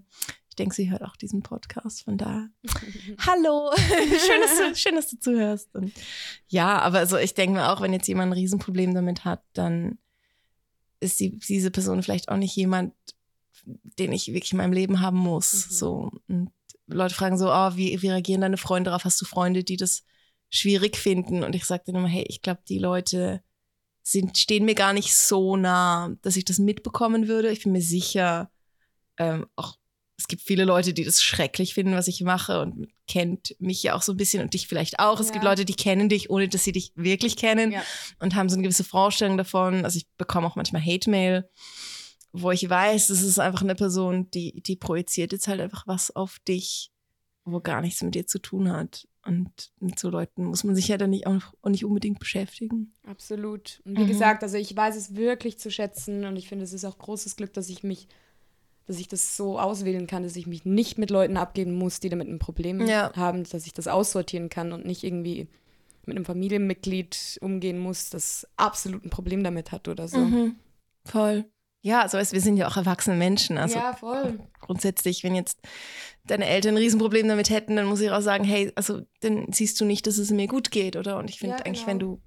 [0.57, 2.05] ich denke, sie hört auch diesen Podcast.
[2.05, 2.49] Von da.
[3.19, 5.75] Hallo, schön, dass du, schön, dass du zuhörst.
[5.75, 5.93] Und
[6.49, 9.99] ja, aber also ich denke mir auch, wenn jetzt jemand ein Riesenproblem damit hat, dann
[10.99, 12.95] ist die, diese Person vielleicht auch nicht jemand,
[13.67, 15.67] den ich wirklich in meinem Leben haben muss.
[15.67, 15.73] Mhm.
[15.75, 16.51] So und
[16.87, 19.05] Leute fragen so, oh, wie, wie reagieren deine Freunde darauf?
[19.05, 20.05] Hast du Freunde, die das
[20.49, 21.45] schwierig finden.
[21.45, 23.43] Und ich sagte dann immer, hey, ich glaube, die Leute
[24.03, 27.51] sind, stehen mir gar nicht so nah, dass ich das mitbekommen würde.
[27.51, 28.51] Ich bin mir sicher,
[29.19, 29.77] ähm, auch
[30.19, 33.95] es gibt viele Leute, die das schrecklich finden, was ich mache und kennt mich ja
[33.95, 35.21] auch so ein bisschen und dich vielleicht auch.
[35.21, 35.33] Es Ja.
[35.35, 37.83] gibt Leute, die kennen dich, ohne dass sie dich wirklich kennen Ja.
[38.19, 39.85] und haben so eine gewisse Vorstellung davon.
[39.85, 41.49] Also ich bekomme auch manchmal Hate-Mail,
[42.33, 46.14] wo ich weiß, das ist einfach eine Person, die, die projiziert jetzt halt einfach was
[46.14, 46.91] auf dich,
[47.45, 49.07] wo gar nichts mit dir zu tun hat.
[49.25, 52.95] Und mit so Leuten muss man sich ja dann nicht auch, nicht unbedingt beschäftigen.
[53.05, 53.81] Absolut.
[53.85, 54.09] Und wie Mhm.
[54.09, 57.37] gesagt, also ich weiß es wirklich zu schätzen und ich finde, es ist auch großes
[57.37, 58.07] Glück, dass ich mich,
[58.87, 62.09] dass ich das so auswählen kann, dass ich mich nicht mit Leuten abgeben muss, die
[62.09, 63.12] damit ein Problem Ja.
[63.14, 65.49] haben, dass ich das aussortieren kann und nicht irgendwie
[66.05, 70.18] mit einem Familienmitglied umgehen muss, das absolut ein Problem damit hat oder so.
[70.18, 70.55] Mhm.
[71.05, 71.45] Voll.
[71.82, 73.59] Ja, also wir sind ja auch erwachsene Menschen.
[73.59, 74.41] Also ja, voll.
[74.61, 75.61] grundsätzlich, wenn jetzt
[76.24, 79.80] deine Eltern ein Riesenproblem damit hätten, dann muss ich auch sagen, hey, also dann siehst
[79.80, 81.18] du nicht, dass es mir gut geht, oder?
[81.18, 81.91] Und ich finde Ja, eigentlich, genau.
[81.91, 82.20] wenn du,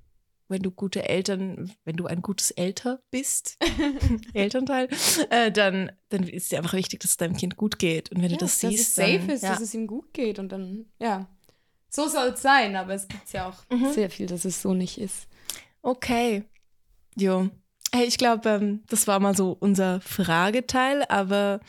[0.49, 3.57] wenn du gute Eltern, wenn du ein gutes Elter bist,
[4.33, 4.89] Elternteil,
[5.29, 8.11] äh, dann, dann ist dir einfach wichtig, dass es deinem Kind gut geht.
[8.11, 9.51] Und wenn Ja, du das dass siehst, es safe dann, ist, ja.
[9.51, 11.27] dass es ihm gut geht und dann, ja.
[11.89, 13.91] So soll es sein, aber es gibt ja auch Mhm.
[13.93, 15.27] sehr viel, dass es so nicht ist.
[15.81, 16.43] Okay.
[17.15, 17.49] Jo.
[17.93, 21.59] Hey, ich glaube, ähm, das war mal so unser Frageteil, aber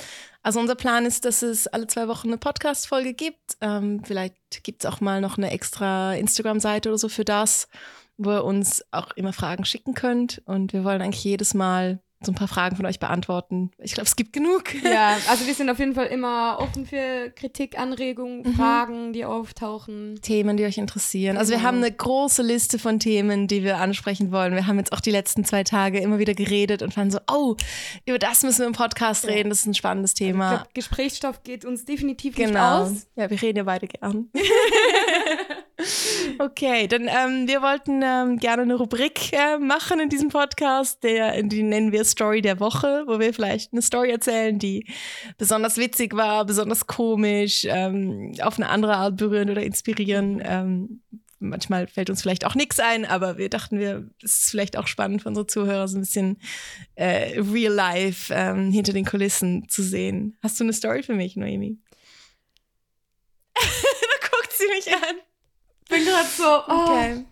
[0.43, 3.57] also unser Plan ist, dass es alle zwei Wochen eine Podcast-Folge gibt.
[3.62, 7.68] Ähm, vielleicht gibt es auch mal noch eine extra Instagram-Seite oder so für das,
[8.23, 10.43] wo ihr uns auch immer Fragen schicken könnt.
[10.45, 13.71] Und wir wollen eigentlich jedes Mal so ein paar Fragen von euch beantworten.
[13.79, 14.75] Ich glaube, es gibt genug.
[14.85, 18.55] Ja, also wir sind auf jeden Fall immer offen für Kritik, Anregungen, Mhm.
[18.57, 20.18] Fragen, die auftauchen.
[20.21, 21.39] Themen, die euch interessieren.
[21.39, 21.68] Also wir Genau.
[21.68, 24.53] haben eine große Liste von Themen, die wir ansprechen wollen.
[24.55, 27.57] Wir haben jetzt auch die letzten zwei Tage immer wieder geredet und fanden so, oh,
[28.05, 29.31] über das müssen wir im Podcast Ja.
[29.31, 29.49] reden.
[29.49, 30.51] Das ist ein spannendes Ich Thema.
[30.57, 32.83] glaube, Gesprächsstoff geht uns definitiv nicht genau.
[32.83, 33.07] aus.
[33.16, 34.29] Ja, wir reden ja beide gern.
[36.39, 41.43] okay, dann ähm, wir wollten ähm, gerne eine Rubrik äh, machen in diesem Podcast, der,
[41.43, 44.87] die nennen wir Story der Woche, wo wir vielleicht eine Story erzählen, die
[45.39, 50.43] besonders witzig war, besonders komisch, ähm, auf eine andere Art berühren oder inspirieren.
[50.45, 51.01] Ähm,
[51.41, 54.87] manchmal fällt uns vielleicht auch nichts ein, aber wir dachten, wir, es ist vielleicht auch
[54.87, 56.39] spannend für unsere Zuhörer, so ein bisschen
[56.95, 60.37] äh, real life ähm, hinter den Kulissen zu sehen.
[60.43, 61.79] Hast du eine Story für mich, Noemi?
[63.55, 65.16] da guckt sie mich an.
[65.91, 66.91] Bin gerade so, oh.
[66.91, 67.24] Okay.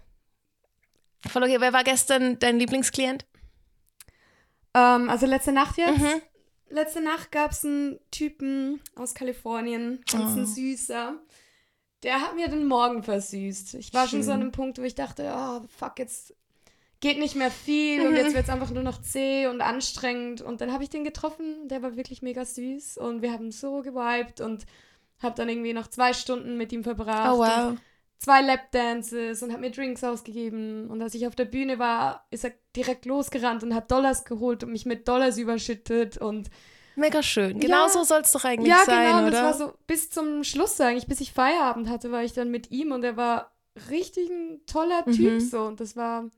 [1.29, 1.61] Voll okay.
[1.61, 3.25] Wer war gestern dein Lieblingsklient?
[4.75, 5.99] Ähm, also letzte Nacht jetzt.
[5.99, 6.23] Mhm.
[6.71, 10.41] Letzte Nacht gab es einen Typen aus Kalifornien, ganz Oh.
[10.41, 11.15] ein süßer.
[12.03, 13.75] Der hat mir den Morgen versüßt.
[13.75, 14.43] Ich war schon so an Schön.
[14.43, 16.35] einem Punkt, wo ich dachte, oh, fuck, jetzt
[17.01, 18.17] geht nicht mehr viel und Mhm.
[18.17, 20.43] jetzt wird es einfach nur noch zäh und anstrengend.
[20.43, 23.83] Und dann habe ich den getroffen, der war wirklich mega süß und wir haben so
[23.83, 24.67] gewiped und
[25.21, 27.31] habe dann irgendwie noch zwei Stunden mit ihm verbracht.
[27.33, 27.79] Oh und wow.
[28.19, 30.89] Zwei Lapdances und hat mir Drinks ausgegeben.
[30.91, 34.65] Und als ich auf der Bühne war, ist er direkt losgerannt und hat Dollars geholt
[34.65, 36.19] und mich mit Dollars überschüttet.
[36.19, 36.51] Und
[36.97, 37.61] Mega schön.
[37.61, 37.89] Genau Ja.
[37.89, 39.31] so soll es doch eigentlich ja, sein, genau, und oder?
[39.31, 42.71] das war so bis zum Schluss eigentlich, bis ich Feierabend hatte, war ich dann mit
[42.73, 43.53] ihm und er war
[43.91, 45.41] richtig ein toller Typ Mhm.
[45.41, 45.61] so.
[45.63, 46.29] Und das war,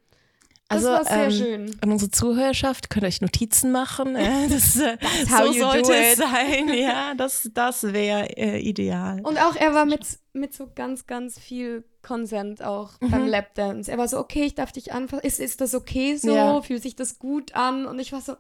[0.71, 1.77] das Also, war sehr ähm, schön.
[1.83, 4.17] An unsere Zuhörerschaft könnt ihr euch Notizen machen.
[4.17, 4.97] Äh, das, äh,
[5.27, 6.69] so sollte es sein.
[6.75, 9.21] Ja, das, das wäre äh, ideal.
[9.23, 10.01] Und auch er war mit,
[10.33, 13.29] mit so ganz, ganz viel Consent auch beim Mhm.
[13.29, 13.91] Lapdance.
[13.91, 15.27] Er war so, okay, ich darf dich anfassen.
[15.27, 16.35] Ist, ist das okay so?
[16.35, 16.63] Ja.
[16.63, 17.85] Fühlt sich das gut an?
[17.87, 18.33] Und ich war so,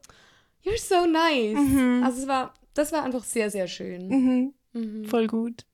[0.65, 1.59] you're so nice.
[1.59, 2.03] Mhm.
[2.05, 4.09] Also es war, das war einfach sehr, sehr schön.
[4.09, 5.05] Mhm, Mhm.
[5.07, 5.67] voll gut.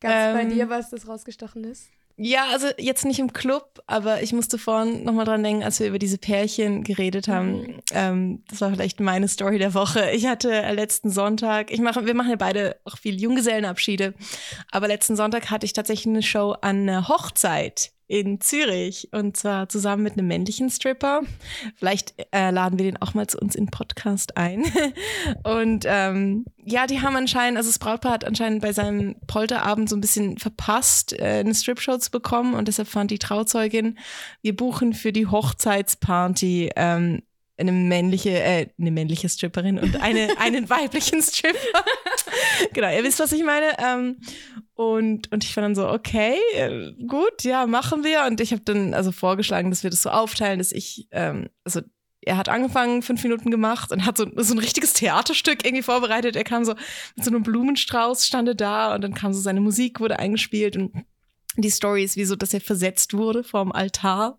[0.00, 1.88] Gab es bei Ähm, dir was, das rausgestochen ist?
[2.20, 5.86] Ja, also jetzt nicht im Club, aber ich musste vorhin nochmal dran denken, als wir
[5.86, 7.60] über diese Pärchen geredet haben.
[7.60, 7.74] Mhm.
[7.92, 10.10] Ähm, das war vielleicht meine Story der Woche.
[10.10, 14.14] Ich hatte letzten Sonntag, ich mache, wir machen ja beide auch viel Junggesellenabschiede,
[14.72, 19.68] aber letzten Sonntag hatte ich tatsächlich eine Show an einer Hochzeit in Zürich und zwar
[19.68, 21.20] zusammen mit einem männlichen Stripper.
[21.76, 24.64] Vielleicht äh, laden wir den auch mal zu uns in Podcast ein.
[25.44, 29.96] Und ähm, ja, die haben anscheinend, also das Brautpaar hat anscheinend bei seinem Polterabend so
[29.96, 33.98] ein bisschen verpasst, äh, eine Stripshow zu bekommen und deshalb fand die Trauzeugin,
[34.42, 37.22] wir buchen für die Hochzeitsparty ähm,
[37.58, 41.84] eine männliche, äh, eine männliche Stripperin und eine, einen weiblichen Stripper.
[42.72, 43.76] genau, ihr wisst, was ich meine.
[43.78, 44.20] Ähm,
[44.74, 48.24] und, und ich war dann so, okay, äh, gut, ja, machen wir.
[48.26, 51.80] Und ich habe dann also vorgeschlagen, dass wir das so aufteilen, dass ich, ähm, also
[52.20, 56.36] er hat angefangen, fünf Minuten gemacht und hat so, so ein richtiges Theaterstück irgendwie vorbereitet.
[56.36, 56.74] Er kam so
[57.16, 60.76] mit so einem Blumenstrauß, stand er da und dann kam so seine Musik, wurde eingespielt
[60.76, 60.92] und
[61.62, 64.38] die Story ist wie so, dass er versetzt wurde vorm Altar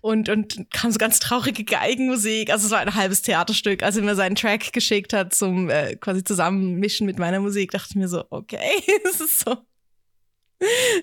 [0.00, 2.50] und, und kam so ganz traurige Geigenmusik.
[2.50, 3.82] Also es war ein halbes Theaterstück.
[3.82, 7.88] Als er mir seinen Track geschickt hat zum äh, quasi Zusammenmischen mit meiner Musik, dachte
[7.90, 9.56] ich mir so, okay, es ist so.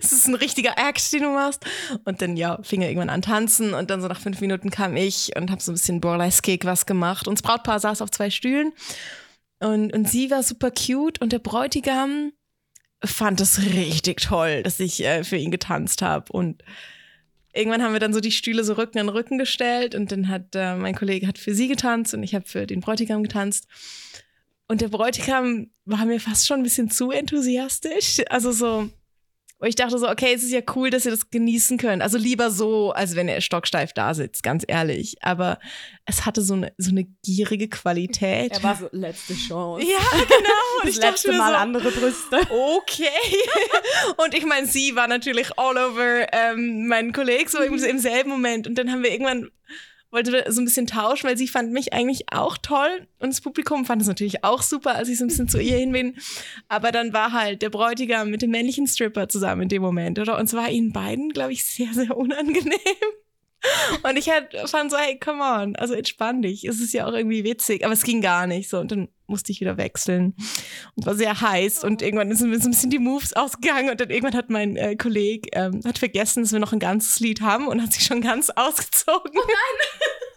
[0.01, 1.65] es ist ein richtiger Act, den du machst.
[2.05, 4.95] Und dann, ja, fing er irgendwann an tanzen und dann so nach fünf Minuten kam
[4.95, 7.27] ich und habe so ein bisschen Burlesque was gemacht.
[7.27, 8.73] Und das Brautpaar saß auf zwei Stühlen
[9.61, 12.31] und, und sie war super cute und der Bräutigam
[13.03, 16.63] fand es richtig toll, dass ich äh, für ihn getanzt habe und
[17.53, 20.55] irgendwann haben wir dann so die Stühle so Rücken an Rücken gestellt und dann hat
[20.55, 23.67] äh, mein Kollege hat für sie getanzt und ich habe für den Bräutigam getanzt.
[24.67, 28.21] Und der Bräutigam war mir fast schon ein bisschen zu enthusiastisch.
[28.29, 28.89] Also so,
[29.61, 32.01] wo ich dachte so, okay, es ist ja cool, dass ihr das genießen könnt.
[32.01, 35.17] Also lieber so, als wenn er stocksteif da sitzt, ganz ehrlich.
[35.21, 35.59] Aber
[36.05, 38.53] es hatte so eine, so eine gierige Qualität.
[38.53, 39.85] Er war so, letzte Chance.
[39.85, 40.49] Ja, genau.
[40.81, 42.39] Und Das ich letzte dachte Mal so, andere Brüste.
[42.49, 43.05] Okay.
[44.25, 48.31] Und ich meine, sie war natürlich all over ähm, mein Kollege, so im, im selben
[48.31, 48.65] Moment.
[48.65, 49.51] Und dann haben wir irgendwann,
[50.11, 53.07] wollte so ein bisschen tauschen, weil sie fand mich eigentlich auch toll.
[53.19, 55.77] Und das Publikum fand es natürlich auch super, als ich so ein bisschen zu ihr
[55.77, 56.15] hin bin.
[56.67, 60.37] Aber dann war halt der Bräutigam mit dem männlichen Stripper zusammen in dem Moment, oder?
[60.37, 62.77] Und es war ihnen beiden, glaube ich, sehr, sehr unangenehm.
[64.03, 66.65] Und ich halt fand so, hey, come on, also entspann dich.
[66.65, 68.79] Es ist ja auch irgendwie witzig, aber es ging gar nicht so.
[68.79, 70.35] Und dann musste ich wieder wechseln.
[70.95, 74.09] Und war sehr heiß und irgendwann sind so ein bisschen die Moves ausgegangen und dann
[74.09, 77.67] irgendwann hat mein äh, Kollege ähm, hat vergessen, dass wir noch ein ganzes Lied haben
[77.67, 79.31] und hat sich schon ganz ausgezogen.
[79.33, 80.27] Oh nein!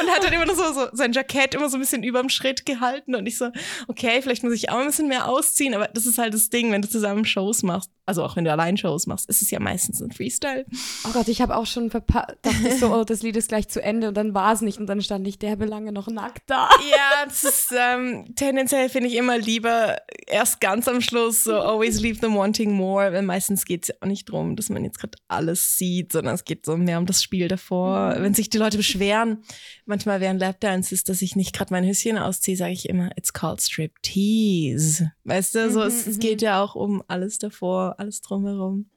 [0.00, 2.64] Und hat dann immer nur so, so sein Jackett immer so ein bisschen überm Schritt
[2.64, 3.50] gehalten und ich so,
[3.88, 6.72] okay, vielleicht muss ich auch ein bisschen mehr ausziehen, aber das ist halt das Ding,
[6.72, 9.60] wenn du zusammen Shows machst, also auch wenn du allein Shows machst, ist es ja
[9.60, 10.64] meistens ein Freestyle.
[11.06, 13.68] Oh Gott, ich habe auch schon verpasst, dachte ich so, oh, das Lied ist gleich
[13.68, 16.42] zu Ende und dann war es nicht und dann stand ich derbe lange noch nackt
[16.46, 16.68] da.
[16.90, 19.96] Ja, das ist ähm, tendenziell finde ich immer lieber
[20.30, 23.94] erst ganz am Schluss so always leave them wanting more, weil meistens geht es ja
[24.00, 27.06] auch nicht darum, dass man jetzt gerade alles sieht, sondern es geht so mehr um
[27.06, 28.16] das Spiel davor.
[28.18, 29.42] Wenn sich die Leute beschweren,
[29.86, 33.60] manchmal während Lapdance dass ich nicht gerade mein Höschen ausziehe, sage ich immer, it's called
[33.60, 35.12] striptease.
[35.24, 38.90] Weißt du, so es, es geht ja auch um alles davor, alles drumherum.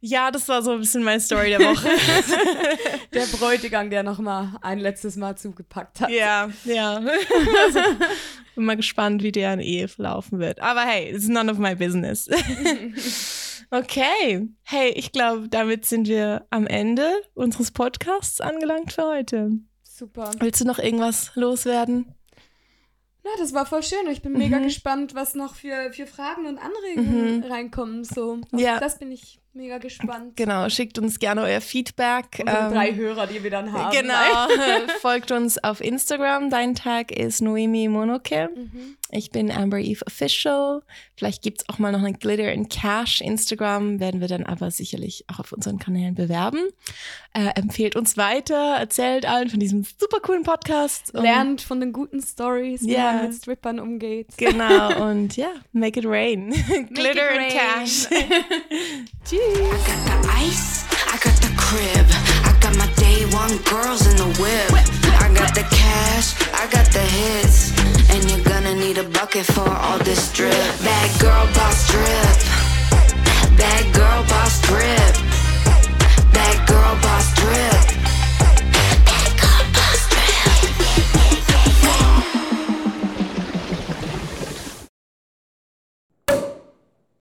[0.00, 1.88] Ja, das war so ein bisschen meine Story der Woche.
[3.12, 6.10] Der Bräutigam, der noch mal ein letztes Mal zugepackt hat.
[6.10, 6.96] Ja, ja.
[7.64, 7.80] Also,
[8.54, 10.60] bin mal gespannt, wie deren Ehe verlaufen wird.
[10.60, 12.28] Aber hey, it's none of my business.
[13.70, 14.46] okay.
[14.64, 19.50] Hey, ich glaube, damit sind wir am Ende unseres Podcasts angelangt für heute.
[19.82, 20.30] Super.
[20.38, 22.14] Willst du noch irgendwas loswerden?
[23.24, 24.06] Na, das war voll schön.
[24.10, 28.04] Ich bin mega gespannt, was noch für, für Fragen und Anregungen reinkommen.
[28.04, 28.78] So, auf Ja.
[28.78, 30.36] das bin ich mega gespannt.
[30.36, 32.26] Genau, schickt uns gerne euer Feedback.
[32.40, 33.96] Unsere Ähm, drei Hörer, die wir dann haben.
[33.96, 34.14] Genau,
[35.00, 36.50] folgt uns auf Instagram.
[36.50, 38.50] Dein Tag ist Noemi Monoke.
[39.10, 40.82] Ich bin Amber Eve Official.
[41.16, 44.70] Vielleicht gibt es auch mal noch eine Glitter and Cash Instagram, werden wir dann aber
[44.70, 46.60] sicherlich auch auf unseren Kanälen bewerben.
[47.32, 51.12] Äh, empfehlt uns weiter, erzählt allen von diesem super coolen Podcast.
[51.14, 53.12] Lernt von den guten Stories, wie Ja.
[53.12, 54.28] man mit Strippern umgeht.
[54.36, 56.50] Genau, und ja, make it rain.
[56.92, 57.50] Glitter and rain.
[57.52, 58.08] Cash.
[59.24, 59.40] Tschüss.
[59.46, 62.06] I got the ice, I got the crib,
[62.42, 64.72] I got my day one girls in the whip.
[65.22, 67.70] I got the cash, I got the hits,
[68.10, 70.52] and you're gonna need a bucket for all this drip.
[70.82, 72.36] Bad girl boss drip,
[73.56, 75.35] bad girl boss drip.